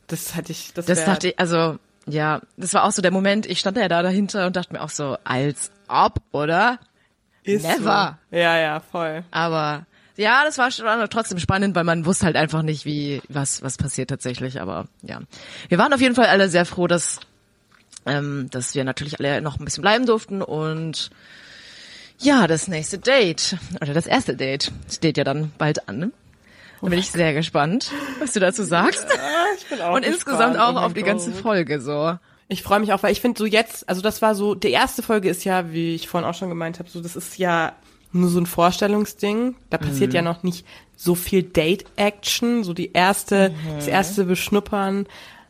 das 0.07 0.37
hatte 0.37 0.53
ich, 0.53 0.73
das, 0.75 0.87
Das 0.87 1.05
dachte 1.05 1.29
ich, 1.29 1.39
also, 1.41 1.77
ja, 2.07 2.41
das 2.57 2.73
war 2.73 2.85
auch 2.85 2.93
so 2.93 3.03
der 3.03 3.11
Moment, 3.11 3.47
ich 3.47 3.59
stand 3.59 3.77
ja 3.77 3.89
da 3.89 4.03
dahinter 4.03 4.47
und 4.47 4.55
dachte 4.55 4.73
mir 4.73 4.81
auch 4.81 4.91
so, 4.91 5.17
als 5.25 5.73
ob, 5.89 6.21
oder? 6.31 6.79
ist 7.43 7.65
never. 7.65 8.19
So. 8.31 8.37
Ja, 8.37 8.59
ja, 8.59 8.81
voll. 8.81 9.25
Aber 9.31 9.87
ja, 10.17 10.45
das 10.45 10.59
war 10.59 10.71
schon 10.71 10.87
trotzdem 11.11 11.39
spannend, 11.39 11.75
weil 11.75 11.85
man 11.85 12.07
wusste 12.07 12.27
halt 12.27 12.37
einfach 12.37 12.63
nicht, 12.63 12.85
wie 12.85 13.23
was 13.29 13.63
was 13.63 13.77
passiert 13.77 14.11
tatsächlich. 14.11 14.61
Aber 14.61 14.87
ja, 15.03 15.21
wir 15.69 15.79
waren 15.79 15.93
auf 15.93 16.01
jeden 16.01 16.15
Fall 16.15 16.27
alle 16.27 16.49
sehr 16.49 16.65
froh, 16.65 16.87
dass 16.87 17.21
ähm, 18.05 18.49
dass 18.51 18.75
wir 18.75 18.85
natürlich 18.85 19.19
alle 19.19 19.41
noch 19.41 19.59
ein 19.59 19.65
bisschen 19.65 19.83
bleiben 19.83 20.07
durften 20.07 20.43
und 20.43 21.11
ja, 22.19 22.47
das 22.47 22.69
nächste 22.69 22.99
Date 22.99 23.57
oder 23.81 23.95
das 23.95 24.07
erste 24.07 24.37
Date 24.37 24.73
steht 24.91 25.17
ja 25.19 25.25
dann 25.25 25.53
bald 25.59 25.89
an. 25.89 26.13
Da 26.83 26.89
bin 26.89 26.99
ich 26.99 27.11
sehr 27.11 27.33
gespannt, 27.35 27.91
was 28.21 28.33
du 28.33 28.41
dazu 28.41 28.63
sagst. 28.63 29.07
Ich 29.59 29.67
bin 29.67 29.81
auch 29.81 29.95
Und 29.95 30.03
gespannt. 30.03 30.07
insgesamt 30.07 30.57
Oh 30.57 30.61
auch 30.61 30.73
mein 30.75 30.85
auf 30.85 30.93
die 30.95 31.03
ganze. 31.03 31.33
Folge 31.33 31.81
so. 31.81 32.19
Ich 32.49 32.63
freue 32.63 32.81
mich 32.81 32.93
auch, 32.93 33.03
weil 33.03 33.13
ich 33.13 33.21
finde 33.21 33.39
so 33.39 33.45
jetzt, 33.47 33.89
also 33.89 34.03
das 34.03 34.23
war 34.23 34.35
so, 34.35 34.55
die 34.55 34.71
erste 34.71 35.03
Folge 35.03 35.29
ist 35.29 35.45
ja, 35.45 35.73
wie 35.73 35.95
ich 35.95 36.07
vorhin 36.09 36.29
auch 36.29 36.35
schon 36.35 36.49
gemeint 36.49 36.79
habe, 36.79 36.89
so 36.89 37.01
das 37.01 37.17
ist 37.17 37.39
ja 37.39 37.73
nur 38.13 38.31
so 38.31 38.39
ein 38.39 38.47
Vorstellungsding. 38.47 39.57
Da 39.71 39.79
passiert 39.79 40.15
ja 40.15 40.23
noch 40.23 40.43
nicht 40.43 40.65
so 40.97 41.15
viel 41.15 41.43
Date-Action, 41.43 42.63
so 42.63 42.73
die 42.73 42.93
erste, 42.93 43.53
das 43.77 43.89
erste 43.89 44.25
Beschnuppern. 44.25 45.07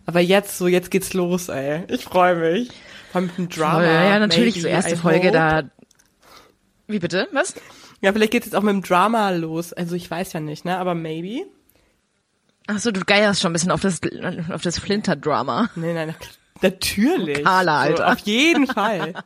Aber 0.06 0.20
jetzt, 0.20 0.56
so 0.58 0.68
jetzt 0.68 0.90
geht's 0.90 1.12
los, 1.12 1.48
ey. 1.48 1.82
Ich 1.88 2.04
freue 2.04 2.36
mich. 2.36 2.68
Vor 3.10 3.20
allem 3.20 3.26
mit 3.26 3.38
dem 3.38 3.48
Drama. 3.48 3.74
Voll, 3.74 3.84
ja, 3.84 4.18
natürlich, 4.20 4.54
maybe, 4.56 4.60
so 4.62 4.68
erste 4.68 4.94
I 4.94 4.96
Folge 4.96 5.28
hope. 5.28 5.32
da. 5.32 5.62
Wie 6.86 6.98
bitte? 6.98 7.28
Was? 7.32 7.54
Ja, 8.00 8.12
vielleicht 8.12 8.32
geht's 8.32 8.46
jetzt 8.46 8.54
auch 8.54 8.62
mit 8.62 8.72
dem 8.72 8.82
Drama 8.82 9.30
los. 9.30 9.72
Also 9.72 9.96
ich 9.96 10.10
weiß 10.10 10.32
ja 10.32 10.40
nicht, 10.40 10.64
ne? 10.64 10.78
Aber 10.78 10.94
maybe. 10.94 11.46
Ach 12.68 12.78
so, 12.78 12.90
du 12.90 13.00
geierst 13.00 13.40
schon 13.40 13.50
ein 13.50 13.52
bisschen 13.52 13.70
auf 13.70 13.80
das, 13.80 14.00
auf 14.50 14.62
das 14.62 14.78
Flinter-Drama. 14.78 15.70
Nee, 15.76 15.94
nein, 15.94 16.14
natürlich. 16.62 17.44
Carla, 17.44 17.80
Alter. 17.80 17.96
So, 17.96 18.04
auf 18.04 18.18
jeden 18.20 18.66
Fall. 18.66 19.14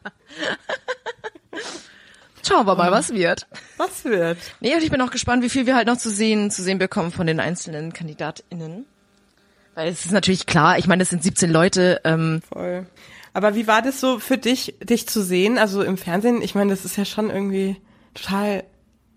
Schauen 2.46 2.66
wir 2.66 2.74
mal, 2.74 2.90
was 2.90 3.12
wird. 3.12 3.46
Was 3.76 4.04
wird? 4.04 4.38
Nee, 4.60 4.74
und 4.74 4.82
ich 4.82 4.90
bin 4.90 5.00
auch 5.00 5.10
gespannt, 5.10 5.42
wie 5.42 5.50
viel 5.50 5.66
wir 5.66 5.76
halt 5.76 5.86
noch 5.86 5.98
zu 5.98 6.10
sehen, 6.10 6.50
zu 6.50 6.62
sehen 6.62 6.78
bekommen 6.78 7.12
von 7.12 7.26
den 7.26 7.40
einzelnen 7.40 7.92
KandidatInnen. 7.92 8.86
Weil 9.74 9.88
es 9.88 10.04
ist 10.04 10.12
natürlich 10.12 10.46
klar, 10.46 10.78
ich 10.78 10.86
meine, 10.86 11.02
es 11.02 11.10
sind 11.10 11.22
17 11.22 11.50
Leute, 11.50 12.00
ähm, 12.04 12.42
Voll. 12.52 12.86
Aber 13.40 13.54
wie 13.54 13.66
war 13.66 13.80
das 13.80 14.00
so 14.00 14.18
für 14.18 14.36
dich, 14.36 14.74
dich 14.82 15.08
zu 15.08 15.22
sehen? 15.22 15.56
Also 15.56 15.82
im 15.82 15.96
Fernsehen, 15.96 16.42
ich 16.42 16.54
meine, 16.54 16.68
das 16.68 16.84
ist 16.84 16.98
ja 16.98 17.06
schon 17.06 17.30
irgendwie 17.30 17.76
total 18.12 18.64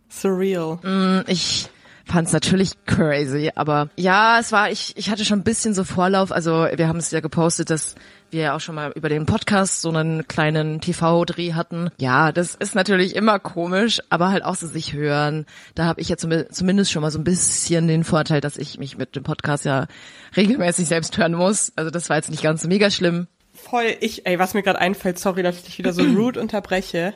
surreal. 0.08 0.80
ich 1.28 1.68
fand 2.06 2.28
es 2.28 2.34
natürlich 2.34 2.72
crazy, 2.86 3.52
aber 3.54 3.90
ja, 3.98 4.40
es 4.40 4.54
war, 4.54 4.72
ich, 4.72 4.94
ich 4.96 5.10
hatte 5.10 5.26
schon 5.26 5.40
ein 5.40 5.44
bisschen 5.44 5.74
so 5.74 5.84
Vorlauf, 5.84 6.32
also 6.32 6.68
wir 6.74 6.88
haben 6.88 7.00
es 7.00 7.12
ja 7.12 7.20
gepostet, 7.20 7.70
dass 7.70 7.96
wir 8.30 8.44
ja 8.44 8.56
auch 8.56 8.62
schon 8.62 8.76
mal 8.76 8.94
über 8.96 9.10
den 9.10 9.26
Podcast 9.26 9.82
so 9.82 9.90
einen 9.90 10.26
kleinen 10.26 10.80
TV-Dreh 10.80 11.52
hatten. 11.52 11.90
Ja, 12.00 12.32
das 12.32 12.56
ist 12.56 12.76
natürlich 12.76 13.18
immer 13.18 13.40
komisch, 13.40 14.00
aber 14.10 14.32
halt 14.32 14.46
auch 14.46 14.56
so 14.56 14.68
sich 14.68 14.94
hören. 14.94 15.46
Da 15.76 15.84
habe 15.84 16.00
ich 16.00 16.08
ja 16.08 16.16
zum, 16.16 16.32
zumindest 16.50 16.94
schon 16.94 17.02
mal 17.02 17.12
so 17.12 17.20
ein 17.20 17.26
bisschen 17.26 17.90
den 17.90 18.06
Vorteil, 18.06 18.40
dass 18.40 18.56
ich 18.56 18.80
mich 18.80 18.98
mit 18.98 19.18
dem 19.18 19.24
Podcast 19.24 19.66
ja 19.66 19.88
regelmäßig 20.38 20.88
selbst 20.88 21.18
hören 21.18 21.34
muss. 21.34 21.74
Also 21.76 21.92
das 21.92 22.10
war 22.10 22.16
jetzt 22.16 22.32
nicht 22.32 22.42
ganz 22.42 22.62
so 22.62 22.70
mega 22.70 22.90
schlimm. 22.90 23.28
Voll, 23.54 23.96
ich, 24.00 24.26
ey, 24.26 24.40
was 24.40 24.54
mir 24.54 24.64
gerade 24.64 24.80
einfällt, 24.80 25.20
sorry, 25.20 25.44
dass 25.44 25.58
ich 25.58 25.64
dich 25.64 25.78
wieder 25.78 25.94
so 25.94 26.02
rude 26.18 26.40
unterbreche. 26.40 27.14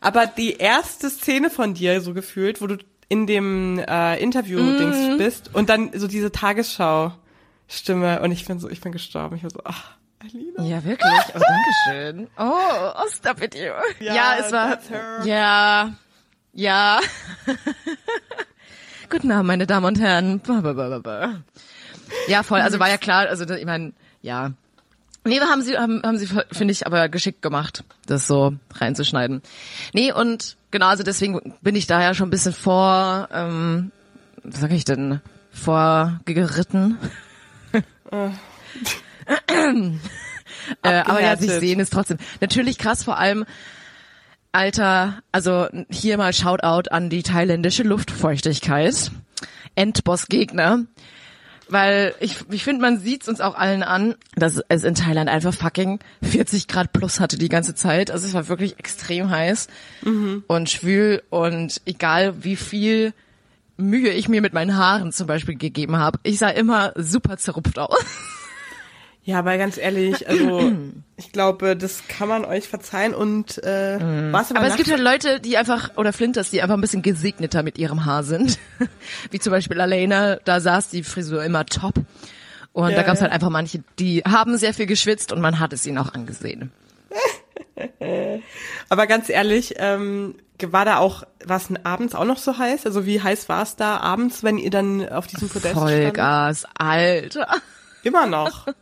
Aber 0.00 0.26
die 0.26 0.54
erste 0.56 1.08
Szene 1.10 1.48
von 1.50 1.74
dir, 1.74 2.00
so 2.00 2.12
gefühlt, 2.12 2.60
wo 2.60 2.66
du 2.66 2.76
in 3.08 3.26
dem 3.26 3.78
äh, 3.78 4.18
Interview-Dings 4.20 5.16
bist 5.18 5.54
und 5.54 5.68
dann 5.68 5.90
so 5.98 6.08
diese 6.08 6.32
Tagesschau-Stimme 6.32 8.20
und 8.20 8.32
ich 8.32 8.44
bin 8.46 8.58
so, 8.58 8.68
ich 8.68 8.80
bin 8.80 8.92
gestorben. 8.92 9.36
Ich 9.36 9.44
war 9.44 9.50
so, 9.50 9.60
ach, 9.64 9.92
Alina. 10.18 10.62
Ja, 10.64 10.84
wirklich. 10.84 11.12
Oh, 11.34 11.38
danke 11.38 11.70
schön. 11.88 12.26
Oh, 12.36 12.52
oh 12.96 13.08
stop 13.14 13.40
it 13.42 13.54
you. 13.54 13.70
Ja, 14.00 14.14
Ja, 14.14 14.36
es 14.40 14.52
war, 14.52 14.78
ja, 15.24 15.94
ja. 16.52 17.00
Guten 19.10 19.30
Abend, 19.30 19.46
meine 19.46 19.66
Damen 19.66 19.86
und 19.86 20.00
Herren. 20.00 20.40
Ja, 22.26 22.42
voll. 22.42 22.60
Also 22.60 22.78
war 22.80 22.88
ja 22.88 22.98
klar, 22.98 23.28
also 23.28 23.44
ich 23.54 23.64
meine, 23.64 23.92
ja. 24.20 24.52
Nee, 25.26 25.40
wir 25.40 25.48
haben 25.48 25.62
sie, 25.62 25.76
haben, 25.76 26.02
haben 26.04 26.18
sie, 26.18 26.26
finde 26.26 26.72
ich, 26.72 26.86
aber 26.86 27.08
geschickt 27.08 27.42
gemacht, 27.42 27.84
das 28.06 28.26
so 28.26 28.54
reinzuschneiden. 28.74 29.42
Nee, 29.92 30.12
und 30.12 30.56
genau, 30.70 30.86
also 30.86 31.02
deswegen 31.02 31.54
bin 31.60 31.74
ich 31.74 31.86
da 31.86 32.02
ja 32.02 32.14
schon 32.14 32.28
ein 32.28 32.30
bisschen 32.30 32.52
vor, 32.52 33.28
ähm, 33.32 33.92
was 34.42 34.60
sag 34.60 34.72
ich 34.72 34.84
denn, 34.84 35.20
vorgeritten. 35.50 36.98
Äh, 40.82 41.00
aber 41.00 41.20
ja, 41.20 41.36
sich 41.36 41.50
sehen 41.50 41.80
ist 41.80 41.92
trotzdem 41.92 42.18
natürlich 42.40 42.78
krass, 42.78 43.04
vor 43.04 43.18
allem 43.18 43.44
Alter, 44.52 45.22
also 45.32 45.68
hier 45.90 46.16
mal 46.16 46.32
Shoutout 46.32 46.90
an 46.90 47.10
die 47.10 47.22
thailändische 47.22 47.82
Luftfeuchtigkeit. 47.82 49.10
Endboss-Gegner. 49.74 50.86
Weil 51.68 52.14
ich, 52.20 52.36
ich 52.50 52.62
finde, 52.62 52.80
man 52.80 53.00
sieht's 53.00 53.28
uns 53.28 53.40
auch 53.40 53.56
allen 53.56 53.82
an, 53.82 54.14
dass 54.36 54.62
es 54.68 54.84
in 54.84 54.94
Thailand 54.94 55.28
einfach 55.28 55.52
fucking 55.52 55.98
40 56.22 56.68
Grad 56.68 56.92
plus 56.92 57.18
hatte 57.18 57.38
die 57.38 57.48
ganze 57.48 57.74
Zeit. 57.74 58.10
Also 58.10 58.26
es 58.26 58.34
war 58.34 58.48
wirklich 58.48 58.78
extrem 58.78 59.30
heiß 59.30 59.66
und 60.46 60.70
schwül 60.70 61.22
und 61.28 61.80
egal 61.84 62.44
wie 62.44 62.54
viel 62.56 63.12
Mühe 63.78 64.10
ich 64.10 64.28
mir 64.28 64.40
mit 64.40 64.54
meinen 64.54 64.76
Haaren 64.76 65.12
zum 65.12 65.26
Beispiel 65.26 65.56
gegeben 65.56 65.96
habe, 65.96 66.18
ich 66.22 66.38
sah 66.38 66.48
immer 66.48 66.92
super 66.94 67.36
zerrupft 67.36 67.78
aus. 67.78 67.96
Ja, 69.26 69.40
aber 69.40 69.58
ganz 69.58 69.76
ehrlich, 69.76 70.28
also 70.28 70.72
ich 71.16 71.32
glaube, 71.32 71.76
das 71.76 72.06
kann 72.06 72.28
man 72.28 72.44
euch 72.44 72.68
verzeihen 72.68 73.12
und 73.12 73.62
äh, 73.64 73.98
was 74.30 74.52
aber, 74.52 74.60
Aber 74.60 74.68
es 74.68 74.76
gibt 74.76 74.88
ja 74.88 74.96
Leute, 74.96 75.40
die 75.40 75.56
einfach, 75.56 75.96
oder 75.96 76.12
Flinters, 76.12 76.50
die 76.50 76.62
einfach 76.62 76.76
ein 76.76 76.80
bisschen 76.80 77.02
gesegneter 77.02 77.64
mit 77.64 77.76
ihrem 77.76 78.04
Haar 78.04 78.22
sind. 78.22 78.60
Wie 79.32 79.40
zum 79.40 79.50
Beispiel 79.50 79.80
Alena, 79.80 80.36
da 80.44 80.60
saß 80.60 80.90
die 80.90 81.02
Frisur 81.02 81.42
immer 81.42 81.66
top. 81.66 81.94
Und 82.72 82.90
Ja, 82.90 82.96
da 82.96 83.02
gab 83.02 83.16
es 83.16 83.20
halt 83.20 83.32
einfach 83.32 83.50
manche, 83.50 83.82
die 83.98 84.20
haben 84.20 84.56
sehr 84.58 84.72
viel 84.72 84.86
geschwitzt 84.86 85.32
und 85.32 85.40
man 85.40 85.58
hat 85.58 85.72
es 85.72 85.84
ihnen 85.86 85.98
auch 85.98 86.14
angesehen. 86.14 86.70
aber 88.88 89.08
ganz 89.08 89.28
ehrlich, 89.28 89.74
ähm, 89.78 90.36
war 90.62 90.84
da 90.84 90.98
auch, 90.98 91.24
war 91.44 91.56
es 91.56 91.66
denn 91.66 91.84
abends 91.84 92.14
auch 92.14 92.24
noch 92.24 92.38
so 92.38 92.58
heiß? 92.58 92.86
Also 92.86 93.06
wie 93.06 93.20
heiß 93.20 93.48
war 93.48 93.64
es 93.64 93.74
da 93.74 93.96
abends, 93.96 94.44
wenn 94.44 94.56
ihr 94.56 94.70
dann 94.70 95.08
auf 95.08 95.26
diesem 95.26 95.48
Podest? 95.48 95.74
Vollgas, 95.74 96.64
Alter. 96.78 97.48
Immer 98.06 98.26
noch. 98.26 98.66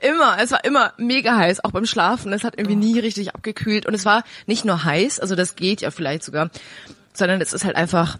Immer, 0.00 0.36
es 0.40 0.52
war 0.52 0.64
immer 0.64 0.92
mega 0.96 1.36
heiß, 1.36 1.64
auch 1.64 1.72
beim 1.72 1.84
Schlafen. 1.84 2.32
Es 2.32 2.44
hat 2.44 2.56
irgendwie 2.56 2.76
nie 2.76 3.00
richtig 3.00 3.34
abgekühlt. 3.34 3.84
Und 3.84 3.94
es 3.94 4.04
war 4.04 4.22
nicht 4.46 4.64
nur 4.64 4.84
heiß, 4.84 5.18
also 5.18 5.34
das 5.34 5.56
geht 5.56 5.80
ja 5.80 5.90
vielleicht 5.90 6.22
sogar, 6.22 6.50
sondern 7.12 7.40
es 7.40 7.52
ist 7.52 7.64
halt 7.64 7.74
einfach 7.74 8.16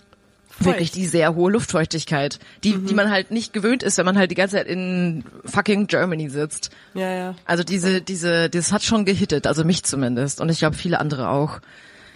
wirklich 0.58 0.90
die 0.90 1.06
sehr 1.06 1.36
hohe 1.36 1.52
Luftfeuchtigkeit, 1.52 2.40
die, 2.64 2.76
die 2.78 2.94
man 2.94 3.12
halt 3.12 3.30
nicht 3.30 3.52
gewöhnt 3.52 3.84
ist, 3.84 3.96
wenn 3.96 4.06
man 4.06 4.18
halt 4.18 4.32
die 4.32 4.34
ganze 4.34 4.56
Zeit 4.56 4.66
in 4.66 5.22
fucking 5.44 5.86
Germany 5.86 6.28
sitzt. 6.30 6.70
Ja, 6.94 7.12
ja. 7.12 7.34
Also 7.44 7.62
diese, 7.62 8.00
diese, 8.00 8.50
das 8.50 8.72
hat 8.72 8.82
schon 8.82 9.04
gehittet, 9.04 9.46
also 9.46 9.62
mich 9.62 9.84
zumindest. 9.84 10.40
Und 10.40 10.48
ich 10.48 10.58
glaube 10.58 10.74
viele 10.74 10.98
andere 10.98 11.28
auch. 11.28 11.60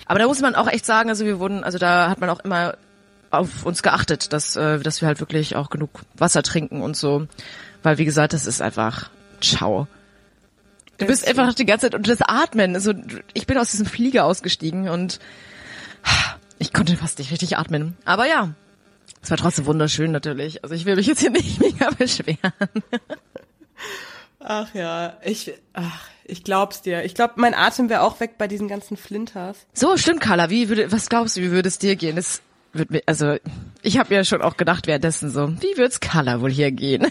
Aber 0.06 0.18
da 0.18 0.26
muss 0.26 0.40
man 0.40 0.56
auch 0.56 0.66
echt 0.66 0.84
sagen, 0.84 1.08
also 1.08 1.24
wir 1.24 1.38
wurden, 1.38 1.62
also 1.62 1.78
da 1.78 2.10
hat 2.10 2.20
man 2.20 2.30
auch 2.30 2.40
immer 2.40 2.74
auf 3.30 3.64
uns 3.64 3.82
geachtet, 3.82 4.32
dass, 4.32 4.56
äh, 4.56 4.80
dass 4.80 5.00
wir 5.00 5.08
halt 5.08 5.20
wirklich 5.20 5.56
auch 5.56 5.70
genug 5.70 5.90
Wasser 6.16 6.42
trinken 6.42 6.82
und 6.82 6.96
so. 6.96 7.26
Weil 7.82 7.98
wie 7.98 8.04
gesagt, 8.04 8.32
das 8.32 8.46
ist 8.46 8.62
einfach 8.62 9.10
ciao. 9.40 9.88
Du 10.98 11.06
bist 11.06 11.26
einfach 11.26 11.52
die 11.54 11.66
ganze 11.66 11.86
Zeit 11.86 11.94
und 11.94 12.06
das 12.06 12.20
Atmen. 12.22 12.74
Also 12.74 12.92
ich 13.34 13.46
bin 13.46 13.58
aus 13.58 13.70
diesem 13.70 13.86
Flieger 13.86 14.24
ausgestiegen 14.24 14.88
und 14.88 15.18
ich 16.58 16.72
konnte 16.72 16.96
fast 16.96 17.18
nicht 17.18 17.32
richtig 17.32 17.58
atmen. 17.58 17.96
Aber 18.04 18.26
ja, 18.26 18.54
es 19.20 19.30
war 19.30 19.36
trotzdem 19.36 19.66
wunderschön 19.66 20.12
natürlich. 20.12 20.62
Also 20.62 20.74
ich 20.74 20.84
will 20.84 20.96
mich 20.96 21.06
jetzt 21.06 21.20
hier 21.20 21.30
nicht 21.30 21.60
mega 21.60 21.90
beschweren. 21.90 22.52
Ach 24.38 24.74
ja, 24.74 25.16
ich, 25.24 25.54
ach, 25.72 26.08
ich 26.24 26.44
glaub's 26.44 26.82
dir. 26.82 27.04
Ich 27.04 27.14
glaube, 27.14 27.34
mein 27.36 27.54
Atem 27.54 27.88
wäre 27.88 28.02
auch 28.02 28.20
weg 28.20 28.38
bei 28.38 28.48
diesen 28.48 28.68
ganzen 28.68 28.96
Flinters. 28.96 29.56
So, 29.72 29.96
stimmt, 29.96 30.20
Carla. 30.20 30.50
Wie 30.50 30.68
würde, 30.68 30.90
was 30.90 31.08
glaubst 31.08 31.36
du, 31.36 31.40
wie 31.42 31.50
würde 31.50 31.68
es 31.68 31.78
dir 31.78 31.96
gehen? 31.96 32.16
Das 32.16 32.42
wird 32.72 32.90
mir, 32.90 33.02
also, 33.06 33.36
ich 33.82 33.98
habe 33.98 34.14
ja 34.14 34.24
schon 34.24 34.42
auch 34.42 34.56
gedacht 34.56 34.86
währenddessen 34.86 35.30
so, 35.30 35.48
wie 35.60 35.76
wird's 35.76 36.00
Carla 36.00 36.40
wohl 36.40 36.50
hier 36.50 36.72
gehen? 36.72 37.06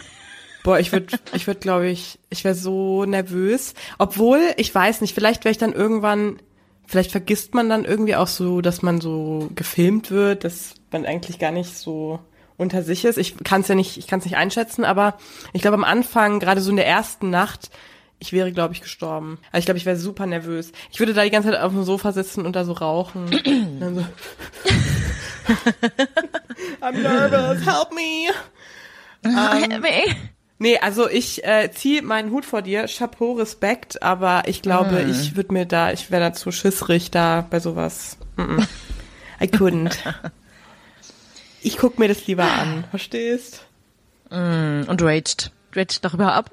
Boah, 0.63 0.79
ich 0.79 0.91
würde, 0.91 1.07
ich 1.33 1.47
würde, 1.47 1.59
glaube 1.59 1.89
ich, 1.89 2.19
ich 2.29 2.43
wäre 2.43 2.55
so 2.55 3.05
nervös. 3.05 3.73
Obwohl, 3.97 4.39
ich 4.57 4.73
weiß 4.73 5.01
nicht, 5.01 5.15
vielleicht 5.15 5.43
wäre 5.43 5.51
ich 5.51 5.57
dann 5.57 5.73
irgendwann, 5.73 6.39
vielleicht 6.85 7.11
vergisst 7.11 7.53
man 7.53 7.69
dann 7.69 7.85
irgendwie 7.85 8.15
auch 8.15 8.27
so, 8.27 8.61
dass 8.61 8.81
man 8.81 9.01
so 9.01 9.49
gefilmt 9.55 10.11
wird, 10.11 10.43
dass 10.43 10.75
man 10.91 11.05
eigentlich 11.05 11.39
gar 11.39 11.51
nicht 11.51 11.75
so 11.75 12.19
unter 12.57 12.83
sich 12.83 13.05
ist. 13.05 13.17
Ich 13.17 13.37
kann 13.43 13.61
es 13.61 13.67
ja 13.69 13.75
nicht, 13.75 13.97
ich 13.97 14.07
kann 14.07 14.19
es 14.19 14.25
nicht 14.25 14.37
einschätzen, 14.37 14.83
aber 14.83 15.17
ich 15.53 15.61
glaube 15.61 15.77
am 15.77 15.83
Anfang, 15.83 16.39
gerade 16.39 16.61
so 16.61 16.69
in 16.69 16.75
der 16.75 16.87
ersten 16.87 17.31
Nacht, 17.31 17.71
ich 18.19 18.33
wäre, 18.33 18.51
glaube 18.51 18.75
ich, 18.75 18.81
gestorben. 18.81 19.39
Also 19.51 19.61
ich 19.61 19.65
glaube, 19.65 19.79
ich 19.79 19.87
wäre 19.87 19.97
super 19.97 20.27
nervös. 20.27 20.71
Ich 20.91 20.99
würde 20.99 21.15
da 21.15 21.23
die 21.23 21.31
ganze 21.31 21.49
Zeit 21.49 21.59
auf 21.59 21.71
dem 21.71 21.83
Sofa 21.83 22.11
sitzen 22.11 22.45
und 22.45 22.55
da 22.55 22.65
so 22.65 22.73
rauchen. 22.73 23.25
Dann 23.79 23.95
so 23.95 24.05
I'm 26.81 27.01
nervous, 27.01 27.65
help 27.65 27.91
me. 27.93 28.29
Ähm, 29.23 29.83
Nee, 30.61 30.77
also 30.77 31.09
ich 31.09 31.43
äh, 31.43 31.71
ziehe 31.73 32.03
meinen 32.03 32.29
Hut 32.29 32.45
vor 32.45 32.61
dir, 32.61 32.85
Chapeau, 32.85 33.31
Respekt, 33.31 34.03
aber 34.03 34.43
ich 34.45 34.61
glaube, 34.61 35.01
ich 35.09 35.35
würde 35.35 35.53
mir 35.53 35.65
da, 35.65 35.91
ich 35.91 36.11
wäre 36.11 36.21
da 36.21 36.33
zu 36.33 36.51
schissrig 36.51 37.09
da 37.09 37.47
bei 37.49 37.59
sowas. 37.59 38.17
Mm 38.37 38.41
-mm. 38.41 38.67
I 39.41 39.45
couldn't. 39.47 39.97
Ich 41.63 41.77
guck 41.77 41.99
mir 41.99 42.07
das 42.07 42.25
lieber 42.25 42.43
an, 42.43 42.85
verstehst? 42.89 43.65
Und 44.87 45.01
raged. 45.01 45.51
Raged 45.75 46.03
darüber 46.03 46.33
ab? 46.33 46.49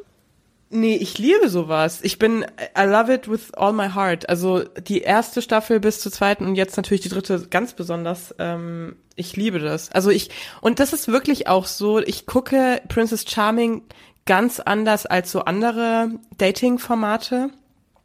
Nee, 0.70 0.96
ich 0.96 1.16
liebe 1.16 1.48
sowas. 1.48 2.00
Ich 2.02 2.18
bin, 2.18 2.44
I 2.76 2.82
love 2.82 3.12
it 3.12 3.30
with 3.30 3.54
all 3.54 3.72
my 3.72 3.88
heart. 3.88 4.28
Also 4.28 4.64
die 4.64 5.00
erste 5.00 5.40
Staffel 5.40 5.80
bis 5.80 6.00
zur 6.00 6.12
zweiten 6.12 6.44
und 6.44 6.56
jetzt 6.56 6.76
natürlich 6.76 7.00
die 7.00 7.08
dritte 7.08 7.46
ganz 7.48 7.72
besonders. 7.72 8.34
Ähm, 8.38 8.96
ich 9.16 9.34
liebe 9.34 9.60
das. 9.60 9.90
Also 9.92 10.10
ich, 10.10 10.30
und 10.60 10.78
das 10.78 10.92
ist 10.92 11.08
wirklich 11.08 11.48
auch 11.48 11.64
so, 11.64 12.00
ich 12.00 12.26
gucke 12.26 12.82
Princess 12.88 13.24
Charming 13.26 13.82
ganz 14.26 14.60
anders 14.60 15.06
als 15.06 15.32
so 15.32 15.40
andere 15.40 16.10
Dating-Formate. 16.36 17.48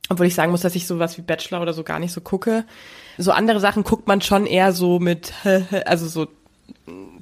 Obwohl 0.09 0.27
ich 0.27 0.35
sagen 0.35 0.51
muss, 0.51 0.61
dass 0.61 0.75
ich 0.75 0.87
sowas 0.87 1.17
wie 1.17 1.21
Bachelor 1.21 1.61
oder 1.61 1.73
so 1.73 1.83
gar 1.83 1.99
nicht 1.99 2.13
so 2.13 2.21
gucke. 2.21 2.65
So 3.17 3.31
andere 3.31 3.59
Sachen 3.59 3.83
guckt 3.83 4.07
man 4.07 4.21
schon 4.21 4.45
eher 4.45 4.71
so 4.71 4.99
mit, 4.99 5.33
also 5.85 6.07
so 6.07 6.27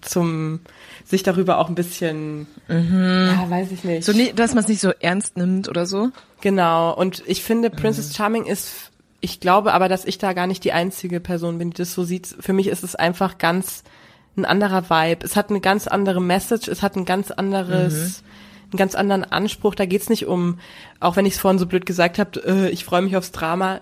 zum 0.02 0.60
sich 1.06 1.24
darüber 1.24 1.58
auch 1.58 1.70
ein 1.70 1.76
bisschen, 1.76 2.48
ja, 2.68 3.50
weiß 3.50 3.72
ich 3.72 3.84
nicht. 3.84 4.04
So, 4.04 4.14
dass 4.36 4.54
man 4.54 4.64
es 4.64 4.70
nicht 4.70 4.82
so 4.82 4.92
ernst 5.00 5.38
nimmt 5.38 5.68
oder 5.68 5.86
so? 5.86 6.10
Genau. 6.42 6.94
Und 6.96 7.24
ich 7.26 7.44
finde, 7.44 7.70
Princess 7.70 8.16
Charming 8.16 8.46
ist 8.46 8.92
ich 9.22 9.40
glaube 9.40 9.74
aber, 9.74 9.88
dass 9.88 10.04
ich 10.04 10.18
da 10.18 10.34
gar 10.34 10.48
nicht 10.48 10.64
die 10.64 10.74
einzige 10.74 11.20
Person 11.20 11.60
bin, 11.60 11.70
die 11.70 11.78
das 11.78 11.94
so 11.94 12.04
sieht. 12.04 12.36
Für 12.40 12.54
mich 12.54 12.68
ist 12.68 12.84
es 12.84 12.96
einfach 12.96 13.38
ganz 13.38 13.84
ein 14.36 14.46
anderer 14.46 14.90
Vibe. 14.90 15.24
Es 15.24 15.36
hat 15.36 15.50
eine 15.50 15.62
ganz 15.62 15.88
andere 15.88 16.22
Message, 16.22 16.68
es 16.68 16.82
hat 16.82 16.96
ein 16.96 17.06
ganz 17.06 17.30
anderes, 17.30 18.24
mhm. 18.24 18.72
einen 18.72 18.78
ganz 18.78 18.96
anderen 18.96 19.24
Anspruch. 19.24 19.76
Da 19.76 19.86
geht's 19.86 20.10
nicht 20.10 20.26
um, 20.26 20.60
auch 21.00 21.16
wenn 21.16 21.28
ich 21.28 21.36
es 21.36 21.40
vorhin 21.40 21.60
so 21.60 21.68
blöd 21.68 21.86
gesagt 21.86 22.18
habe, 22.18 22.40
äh, 22.46 22.70
ich 22.70 22.84
freue 22.84 23.04
mich 23.04 23.16
aufs 23.16 23.32
Drama. 23.32 23.82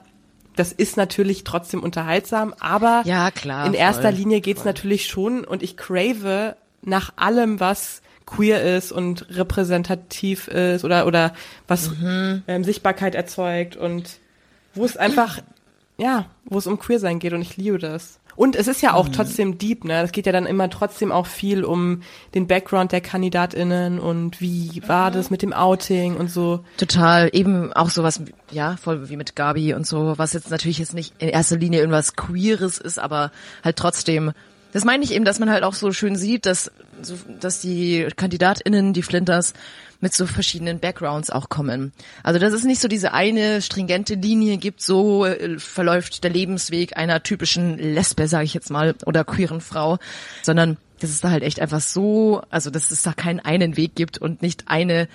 Das 0.58 0.73
ist 0.73 0.97
natürlich 0.97 1.45
trotzdem 1.45 1.84
unterhaltsam, 1.84 2.53
aber 2.60 3.03
ja, 3.05 3.32
klar, 3.32 3.65
in 3.65 3.73
erster 3.73 4.12
Linie 4.12 4.41
geht's 4.41 4.63
voll. 4.63 4.71
natürlich 4.73 5.05
schon 5.05 5.45
und 5.45 5.63
ich 5.63 5.77
crave 5.77 6.58
nach 6.82 7.13
allem, 7.15 7.60
was 7.60 8.02
queer 8.26 8.78
ist 8.78 8.92
und 8.92 9.26
repräsentativ 9.36 10.48
ist 10.48 10.86
oder 10.86 11.08
oder 11.08 11.34
was 11.68 11.89
mhm. 11.89 12.44
ähm, 12.48 12.63
Sichtbarkeit 12.63 13.15
erzeugt 13.15 13.76
und 13.76 14.20
wo 14.76 14.86
es 14.86 14.98
einfach 14.98 15.39
ja, 15.98 16.28
wo 16.46 16.58
es 16.58 16.68
um 16.68 16.80
queer 16.80 17.00
sein 17.00 17.20
geht 17.20 17.34
und 17.34 17.42
ich 17.42 17.58
liebe 17.58 17.78
das. 17.78 18.20
Und 18.36 18.56
es 18.56 18.70
ist 18.70 18.82
ja 18.82 18.94
auch 18.94 19.10
mhm. 19.10 19.12
trotzdem 19.12 19.58
deep, 19.58 19.84
ne? 19.84 20.02
Es 20.02 20.13
geht 20.13 20.26
ja 20.26 20.32
dann 20.32 20.46
immer 20.46 20.70
trotzdem 20.70 21.12
auch 21.12 21.26
viel 21.26 21.65
um 21.65 22.04
den 22.34 22.48
Background 22.48 22.94
der 22.94 23.02
KandidatInnen 23.02 24.00
und 24.00 24.39
wie 24.39 24.82
war 24.88 25.12
das 25.12 25.30
mit 25.30 25.42
dem 25.42 25.52
Outing 25.52 26.15
und 26.15 26.32
so. 26.32 26.63
Total, 26.78 27.30
eben 27.34 27.74
auch 27.74 27.89
sowas, 27.89 28.22
ja, 28.50 28.78
voll 28.78 29.10
wie 29.10 29.18
mit 29.18 29.36
Gabi 29.36 29.74
und 29.74 29.86
so, 29.86 30.13
was 30.18 30.32
jetzt 30.32 30.52
natürlich 30.52 30.80
jetzt 30.80 30.94
nicht 30.94 31.13
in 31.20 31.28
erster 31.28 31.58
Linie 31.58 31.80
irgendwas 31.80 32.15
Queeres 32.15 32.78
ist, 32.78 32.98
aber 32.98 33.34
halt 33.62 33.76
trotzdem 33.76 34.32
das 34.71 34.86
meine 34.86 35.03
ich 35.03 35.13
eben, 35.13 35.25
dass 35.25 35.39
man 35.39 35.49
halt 35.49 35.63
auch 35.63 35.73
so 35.73 35.91
schön 35.91 36.15
sieht, 36.15 36.45
dass, 36.45 36.71
so, 37.01 37.15
dass 37.39 37.62
die 37.62 38.08
KandidatInnen, 38.15 38.93
die 38.93 39.03
Flinters, 39.03 39.53
mit 40.01 40.13
so 40.13 40.25
verschiedenen 40.25 40.79
Backgrounds 40.79 41.29
auch 41.29 41.49
kommen. 41.49 41.91
Also 42.23 42.39
dass 42.39 42.53
es 42.53 42.63
nicht 42.63 42.79
so 42.79 42.88
diese 42.88 43.13
eine 43.13 43.62
stringente 43.62 44.15
Linie 44.15 44.58
gibt, 44.58 44.82
so 44.82 45.25
äh, 45.25 45.60
verläuft 45.60 46.23
der 46.23 46.32
Lebensweg 46.32 46.95
einer 46.95 47.21
typischen 47.21 47.77
Lesbe, 47.77 48.27
sage 48.27 48.45
ich 48.45 48.53
jetzt 48.53 48.69
mal, 48.69 48.95
oder 49.05 49.25
queeren 49.25 49.62
Frau, 49.62 49.97
sondern 50.41 50.77
dass 50.99 51.10
es 51.10 51.21
da 51.21 51.32
halt 51.32 51.43
echt 51.43 51.60
einfach 51.60 51.82
so, 51.82 52.41
also 52.49 52.69
dass 52.69 52.91
es 52.91 53.03
da 53.03 53.13
keinen 53.13 53.39
einen 53.39 53.77
Weg 53.77 53.95
gibt 53.95 54.17
und 54.17 54.41
nicht 54.41 54.65
eine 54.67 55.08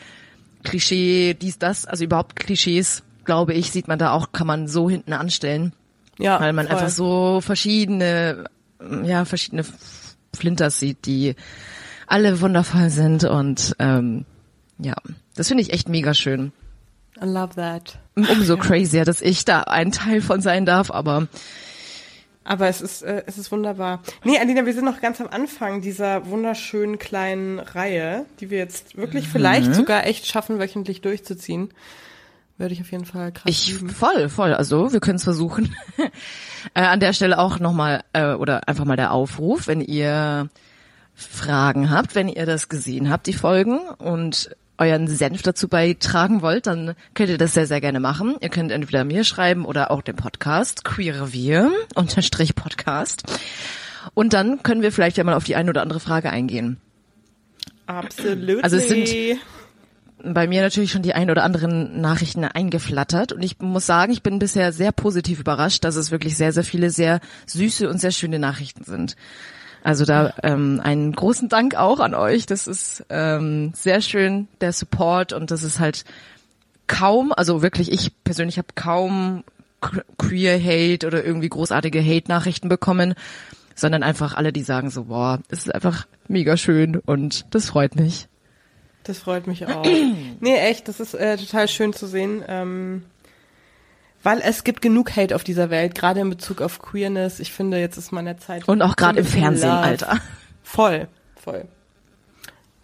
Klischee, 0.63 1.35
dies, 1.35 1.59
das, 1.59 1.87
also 1.87 2.05
überhaupt 2.05 2.37
Klischees, 2.37 3.03
glaube 3.25 3.55
ich, 3.55 3.71
sieht 3.71 3.89
man 3.89 3.99
da 3.99 4.13
auch, 4.13 4.33
kann 4.33 4.47
man 4.47 4.67
so 4.67 4.89
hinten 4.89 5.13
anstellen. 5.13 5.73
Ja, 6.19 6.41
weil 6.41 6.53
man 6.53 6.67
voll. 6.67 6.77
einfach 6.77 6.91
so 6.91 7.41
verschiedene, 7.41 8.45
ja, 9.05 9.25
verschiedene 9.25 9.65
Flinters 10.35 10.79
sieht, 10.79 11.07
die 11.07 11.35
alle 12.07 12.41
wundervoll 12.41 12.91
sind 12.91 13.25
und 13.25 13.75
ähm, 13.79 14.25
ja, 14.79 14.95
das 15.37 15.49
finde 15.49 15.63
ich 15.63 15.73
echt 15.73 15.89
mega 15.89 16.15
schön. 16.15 16.53
I 17.21 17.27
love 17.27 17.55
that. 17.55 17.99
Umso 18.17 18.57
crazier, 18.59 19.05
dass 19.05 19.23
ich 19.23 19.45
da 19.45 19.63
ein 19.63 19.93
Teil 19.93 20.21
von 20.21 20.41
sein 20.41 20.67
darf, 20.67 20.91
aber 20.91 21.29
aber 22.47 22.69
es 22.69 22.83
ist, 22.83 23.03
äh, 23.03 23.23
es 23.27 23.39
ist 23.39 23.51
wunderbar. 23.51 24.03
Nee, 24.23 24.39
Alina, 24.39 24.67
wir 24.67 24.75
sind 24.75 24.85
noch 24.85 25.01
ganz 25.01 25.19
am 25.21 25.29
Anfang 25.29 25.81
dieser 25.81 26.27
wunderschönen 26.29 26.99
kleinen 26.99 27.59
Reihe, 27.59 28.27
die 28.39 28.51
wir 28.51 28.59
jetzt 28.59 28.99
wirklich 28.99 29.25
mhm. 29.27 29.31
vielleicht 29.31 29.75
sogar 29.75 30.07
echt 30.07 30.27
schaffen, 30.27 30.59
wöchentlich 30.59 31.01
durchzuziehen. 31.01 31.71
Würde 32.57 32.75
ich 32.75 32.81
auf 32.81 32.93
jeden 32.93 33.05
Fall 33.05 33.33
krass 33.33 33.43
Ich 33.47 33.67
lieben. 33.67 33.91
voll, 33.91 34.29
voll. 34.29 34.55
Also 34.55 34.93
wir 34.93 35.01
können 35.01 35.17
es 35.17 35.25
versuchen. 35.25 35.75
äh, 36.75 36.83
an 36.83 37.01
der 37.01 37.13
Stelle 37.13 37.39
auch 37.39 37.59
nochmal, 37.59 38.05
äh, 38.13 38.35
oder 38.35 38.69
einfach 38.69 38.85
mal 38.85 38.97
der 38.97 39.13
Aufruf, 39.13 39.67
wenn 39.67 39.81
ihr 39.81 40.49
Fragen 41.15 41.91
habt, 41.91 42.15
wenn 42.15 42.29
ihr 42.29 42.47
das 42.47 42.69
gesehen 42.69 43.11
habt, 43.11 43.27
die 43.27 43.33
Folgen 43.33 43.79
und 43.99 44.51
euren 44.79 45.07
Senf 45.09 45.43
dazu 45.43 45.69
beitragen 45.69 46.43
wollt, 46.43 46.67
dann 46.67 46.95
könnt 47.15 47.31
ihr 47.31 47.39
das 47.39 47.55
sehr, 47.55 47.67
sehr 47.67 47.81
gerne 47.81 48.01
machen. 48.01 48.37
Ihr 48.41 48.49
könnt 48.49 48.73
entweder 48.73 49.05
mir 49.05 49.25
schreiben 49.25 49.65
oder 49.65 49.91
auch 49.91 50.03
dem 50.03 50.17
Podcast 50.17 50.85
Queer 50.85 51.33
Wir 51.33 51.73
unterstrich 51.95 52.55
Podcast. 52.55 53.23
Und 54.15 54.33
dann 54.33 54.63
können 54.63 54.83
wir 54.83 54.93
vielleicht 54.93 55.17
ja 55.17 55.25
mal 55.25 55.35
auf 55.35 55.45
die 55.45 55.57
eine 55.57 55.71
oder 55.71 55.83
andere 55.83 56.01
Frage 56.01 56.31
eingehen. 56.31 56.79
Absolut. 57.87 58.65
Also 58.65 58.77
es 58.77 58.89
sind 58.89 59.09
bei 60.33 60.47
mir 60.47 60.63
natürlich 60.63 60.93
schon 60.93 61.03
die 61.03 61.15
ein 61.15 61.31
oder 61.31 61.43
anderen 61.45 62.01
Nachrichten 62.01 62.45
eingeflattert 62.45 63.33
und 63.33 63.43
ich 63.43 63.59
muss 63.59 63.87
sagen, 63.87 64.13
ich 64.13 64.23
bin 64.23 64.39
bisher 64.39 64.73
sehr 64.73 64.93
positiv 64.93 65.41
überrascht, 65.41 65.85
dass 65.85 65.97
es 65.97 66.11
wirklich 66.11 66.37
sehr, 66.37 66.53
sehr 66.53 66.65
viele 66.65 66.91
sehr 66.91 67.21
süße 67.47 67.89
und 67.89 68.01
sehr 68.01 68.13
schöne 68.13 68.39
Nachrichten 68.39 68.85
sind. 68.85 69.17
Also 69.83 70.07
da 70.07 70.33
ähm, 70.43 70.81
einen 70.83 71.13
großen 71.13 71.51
Dank 71.51 71.75
auch 71.75 72.01
an 72.01 72.15
euch. 72.15 72.47
Das 72.47 72.67
ist 72.67 73.05
ähm, 73.11 73.73
sehr 73.75 74.01
schön, 74.01 74.49
der 74.63 74.73
Support 74.73 75.35
und 75.35 75.51
das 75.51 75.63
ist 75.63 75.79
halt 75.79 76.05
kaum, 76.87 77.33
also 77.37 77.61
wirklich, 77.61 77.93
ich 77.93 78.13
persönlich 78.25 78.57
habe 78.57 78.69
kaum 78.75 79.45
Queer 80.17 80.59
Hate 80.59 81.07
oder 81.07 81.23
irgendwie 81.23 81.51
großartige 81.51 82.03
Hate-Nachrichten 82.03 82.71
bekommen, 82.71 83.15
sondern 83.75 84.03
einfach 84.03 84.35
alle, 84.35 84.53
die 84.53 84.63
sagen 84.63 84.89
so, 84.89 85.05
boah, 85.05 85.41
es 85.49 85.67
ist 85.67 85.75
einfach 85.75 86.07
mega 86.29 86.57
schön 86.57 86.97
und 86.97 87.45
das 87.51 87.69
freut 87.69 87.95
mich. 87.97 88.29
Das 89.05 89.19
freut 89.19 89.47
mich 89.47 89.67
auch. 89.67 89.85
nee, 90.41 90.57
echt, 90.57 90.89
das 90.89 91.01
ist 91.01 91.15
äh, 91.15 91.37
total 91.37 91.69
schön 91.69 91.93
zu 91.93 92.07
sehen. 92.07 92.43
Ähm, 92.49 93.05
weil 94.23 94.41
es 94.41 94.65
gibt 94.65 94.81
genug 94.81 95.15
Hate 95.15 95.37
auf 95.37 95.45
dieser 95.45 95.69
Welt, 95.69 95.95
gerade 95.95 96.21
in 96.21 96.31
Bezug 96.31 96.63
auf 96.63 96.81
Queerness. 96.81 97.41
Ich 97.41 97.53
finde, 97.53 97.79
jetzt 97.79 97.99
ist 97.99 98.11
meine 98.11 98.39
Zeit. 98.39 98.67
Und 98.67 98.81
auch 98.81 98.97
gerade 98.97 99.21
im 99.21 99.27
Fernsehen, 99.27 99.69
Love. 99.69 99.83
Alter. 99.83 100.17
Voll, 100.63 101.09
voll. 101.37 101.67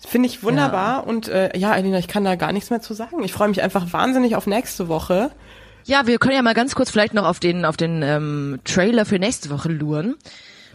Finde 0.06 0.28
ich 0.28 0.42
wunderbar. 0.42 0.98
Ja. 0.98 1.00
Und 1.00 1.28
äh, 1.28 1.56
ja, 1.56 1.74
Elina, 1.74 1.98
ich 1.98 2.08
kann 2.08 2.24
da 2.24 2.34
gar 2.34 2.52
nichts 2.52 2.68
mehr 2.70 2.82
zu 2.82 2.92
sagen. 2.92 3.22
Ich 3.22 3.32
freue 3.32 3.48
mich 3.48 3.62
einfach 3.62 3.92
wahnsinnig 3.92 4.36
auf 4.36 4.46
nächste 4.46 4.88
Woche. 4.88 5.30
Ja, 5.84 6.06
wir 6.06 6.18
können 6.18 6.34
ja 6.34 6.42
mal 6.42 6.54
ganz 6.54 6.74
kurz 6.74 6.90
vielleicht 6.90 7.14
noch 7.14 7.24
auf 7.24 7.40
den 7.40 7.64
auf 7.64 7.76
den 7.76 8.02
ähm, 8.02 8.60
Trailer 8.64 9.06
für 9.06 9.18
nächste 9.18 9.48
Woche 9.48 9.70
luren. 9.70 10.16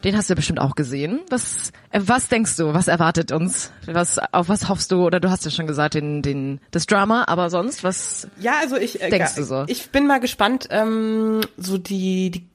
Den 0.06 0.15
hast 0.15 0.30
du 0.30 0.36
bestimmt 0.36 0.60
auch 0.60 0.76
gesehen. 0.76 1.22
Was, 1.32 1.72
äh, 1.89 2.00
was 2.04 2.28
denkst 2.28 2.58
du? 2.58 2.76
Was 2.76 2.88
erwartet 2.88 3.32
uns? 3.32 3.72
Was, 3.88 4.20
auf 4.20 4.50
was 4.50 4.70
hoffst 4.70 4.91
du? 4.91 5.04
Oder 5.04 5.20
du 5.20 5.32
hast 5.32 5.46
ja 5.46 5.52
schon 5.52 5.65
gesagt, 5.65 5.96
den, 5.96 6.22
den, 6.22 6.62
das 6.70 6.86
Drama, 6.86 7.26
aber 7.28 7.50
sonst, 7.50 7.84
was 7.84 8.28
ja, 8.39 8.54
also 8.62 8.78
ich, 8.78 9.02
äh, 9.02 9.10
denkst 9.10 9.34
du 9.34 9.44
so? 9.44 9.63
Ich 9.65 9.89
bin 9.89 10.06
mal 10.06 10.20
gespannt, 10.20 10.68
ähm, 10.70 11.41
so 11.58 11.80
die, 11.80 12.30
die 12.30 12.46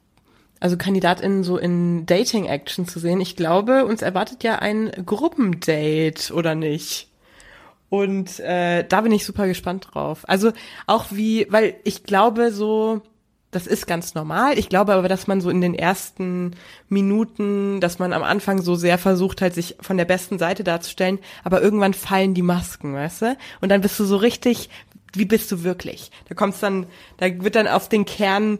also 0.60 0.76
KandidatInnen 0.76 1.42
so 1.42 1.58
in 1.58 2.06
Dating-Action 2.06 2.86
zu 2.86 3.00
sehen. 3.00 3.20
Ich 3.20 3.34
glaube, 3.34 3.84
uns 3.84 4.02
erwartet 4.02 4.44
ja 4.44 4.60
ein 4.60 4.92
Gruppendate, 5.04 6.32
oder 6.32 6.54
nicht? 6.54 7.08
Und 7.88 8.38
äh, 8.38 8.84
da 8.88 9.00
bin 9.00 9.10
ich 9.10 9.24
super 9.24 9.48
gespannt 9.48 9.88
drauf. 9.90 10.20
Also 10.28 10.52
auch 10.86 11.06
wie, 11.10 11.48
weil 11.50 11.74
ich 11.82 12.04
glaube 12.04 12.52
so, 12.52 13.02
das 13.50 13.66
ist 13.66 13.86
ganz 13.86 14.14
normal. 14.14 14.58
Ich 14.58 14.68
glaube 14.68 14.94
aber, 14.94 15.08
dass 15.08 15.26
man 15.26 15.40
so 15.40 15.50
in 15.50 15.60
den 15.60 15.74
ersten 15.74 16.52
Minuten, 16.88 17.80
dass 17.80 17.98
man 17.98 18.12
am 18.12 18.22
Anfang 18.22 18.62
so 18.62 18.76
sehr 18.76 18.98
versucht 18.98 19.42
halt, 19.42 19.54
sich 19.54 19.76
von 19.80 19.96
der 19.96 20.04
besten 20.04 20.38
Seite 20.38 20.62
darzustellen, 20.62 21.18
aber 21.42 21.60
irgendwann 21.60 21.94
fallen 21.94 22.34
die 22.34 22.42
Masken, 22.42 22.94
weißt 22.94 23.22
du? 23.22 23.36
Und 23.60 23.70
dann 23.70 23.80
bist 23.80 23.98
du 23.98 24.04
so 24.04 24.16
richtig, 24.16 24.70
wie 25.12 25.24
bist 25.24 25.50
du 25.50 25.64
wirklich? 25.64 26.10
Da 26.28 26.34
kommt's 26.34 26.60
dann, 26.60 26.86
da 27.16 27.26
wird 27.42 27.56
dann 27.56 27.66
auf 27.66 27.88
den 27.88 28.04
Kern 28.04 28.58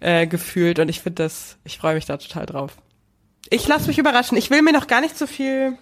äh, 0.00 0.26
gefühlt 0.26 0.78
und 0.78 0.88
ich 0.88 1.00
finde 1.00 1.22
das, 1.22 1.56
ich 1.64 1.78
freue 1.78 1.94
mich 1.94 2.04
da 2.04 2.18
total 2.18 2.46
drauf. 2.46 2.76
Ich 3.48 3.66
lasse 3.66 3.88
mich 3.88 3.98
überraschen. 3.98 4.36
Ich 4.36 4.50
will 4.50 4.62
mir 4.62 4.72
noch 4.72 4.86
gar 4.86 5.00
nicht 5.00 5.16
so 5.16 5.26
viel 5.26 5.78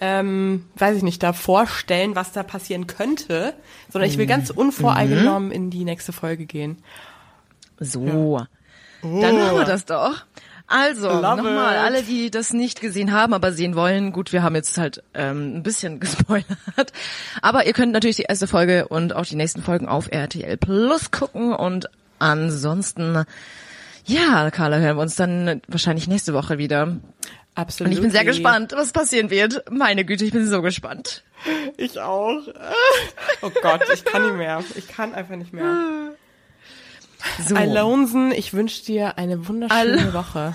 ähm, 0.00 0.64
weiß 0.76 0.96
ich 0.96 1.02
nicht, 1.02 1.22
da 1.22 1.32
vorstellen, 1.32 2.14
was 2.14 2.32
da 2.32 2.42
passieren 2.42 2.86
könnte, 2.86 3.54
sondern 3.90 4.08
ich 4.08 4.18
will 4.18 4.26
ganz 4.26 4.52
mhm. 4.52 4.58
unvoreingenommen 4.58 5.50
in 5.50 5.70
die 5.70 5.84
nächste 5.84 6.12
Folge 6.12 6.46
gehen. 6.46 6.78
So, 7.80 8.38
ja. 8.38 8.46
oh. 9.02 9.20
dann 9.20 9.36
machen 9.36 9.56
wir 9.56 9.64
das 9.64 9.84
doch. 9.84 10.24
Also, 10.70 11.22
nochmal, 11.22 11.78
alle, 11.78 12.02
die 12.02 12.30
das 12.30 12.52
nicht 12.52 12.82
gesehen 12.82 13.12
haben, 13.12 13.32
aber 13.32 13.52
sehen 13.52 13.74
wollen, 13.74 14.12
gut, 14.12 14.34
wir 14.34 14.42
haben 14.42 14.54
jetzt 14.54 14.76
halt 14.76 15.02
ähm, 15.14 15.56
ein 15.56 15.62
bisschen 15.62 15.98
gespoilert. 16.00 16.92
Aber 17.40 17.66
ihr 17.66 17.72
könnt 17.72 17.92
natürlich 17.92 18.16
die 18.16 18.26
erste 18.28 18.46
Folge 18.46 18.86
und 18.86 19.16
auch 19.16 19.24
die 19.24 19.36
nächsten 19.36 19.62
Folgen 19.62 19.88
auf 19.88 20.12
RTL 20.12 20.58
Plus 20.58 21.10
gucken. 21.10 21.54
Und 21.54 21.88
ansonsten, 22.18 23.24
ja, 24.04 24.50
Carla, 24.50 24.76
hören 24.76 24.96
wir 24.98 25.02
uns 25.02 25.16
dann 25.16 25.62
wahrscheinlich 25.68 26.06
nächste 26.06 26.34
Woche 26.34 26.58
wieder. 26.58 26.98
Absolut. 27.54 27.90
Und 27.90 27.96
ich 27.96 28.02
bin 28.02 28.10
sehr 28.10 28.26
gespannt, 28.26 28.72
was 28.76 28.92
passieren 28.92 29.30
wird. 29.30 29.64
Meine 29.70 30.04
Güte, 30.04 30.26
ich 30.26 30.32
bin 30.32 30.46
so 30.46 30.60
gespannt. 30.60 31.24
Ich 31.78 31.98
auch. 31.98 32.42
Oh 33.40 33.50
Gott, 33.62 33.82
ich 33.94 34.04
kann 34.04 34.22
nicht 34.22 34.36
mehr. 34.36 34.64
Ich 34.74 34.88
kann 34.88 35.14
einfach 35.14 35.36
nicht 35.36 35.52
mehr. 35.52 36.12
So. 37.46 37.54
Alonsen, 37.54 38.32
ich 38.32 38.52
wünsche 38.54 38.84
dir 38.84 39.18
eine 39.18 39.48
wunderschöne 39.48 40.02
Al 40.02 40.12
Woche. 40.12 40.54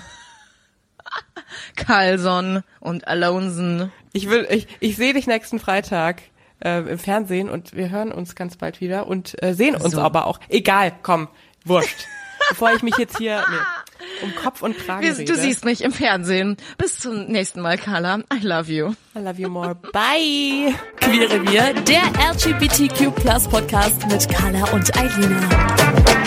Carlson 1.76 2.62
und 2.80 3.08
Alonsen. 3.08 3.92
Ich 4.12 4.28
will, 4.30 4.46
ich, 4.50 4.66
ich 4.80 4.96
sehe 4.96 5.14
dich 5.14 5.26
nächsten 5.26 5.58
Freitag 5.58 6.22
äh, 6.64 6.80
im 6.80 6.98
Fernsehen 6.98 7.48
und 7.48 7.74
wir 7.74 7.90
hören 7.90 8.12
uns 8.12 8.34
ganz 8.34 8.56
bald 8.56 8.80
wieder 8.80 9.06
und 9.06 9.40
äh, 9.42 9.54
sehen 9.54 9.74
uns 9.76 9.94
so. 9.94 10.00
aber 10.00 10.26
auch. 10.26 10.40
Egal, 10.48 10.92
komm, 11.02 11.28
wurscht. 11.64 12.06
Bevor 12.50 12.72
ich 12.74 12.82
mich 12.82 12.96
jetzt 12.98 13.16
hier 13.16 13.42
nee, 13.50 14.24
um 14.24 14.34
Kopf 14.34 14.60
und 14.60 14.76
Kragen 14.76 15.02
wir, 15.02 15.16
rede. 15.16 15.32
Du 15.32 15.38
siehst 15.38 15.64
mich 15.64 15.82
im 15.82 15.92
Fernsehen. 15.92 16.58
Bis 16.76 16.98
zum 16.98 17.26
nächsten 17.26 17.62
Mal, 17.62 17.78
Carla. 17.78 18.18
I 18.32 18.46
love 18.46 18.70
you. 18.70 18.94
I 19.16 19.20
love 19.20 19.40
you 19.40 19.48
more. 19.48 19.74
Bye. 19.74 20.74
Queere 20.96 21.42
wir, 21.50 21.72
der 21.72 22.02
LGBTQ 22.32 23.14
Plus 23.14 23.48
Podcast 23.48 24.06
mit 24.08 24.28
Carla 24.28 24.64
und 24.72 24.94
Eilina. 24.94 26.23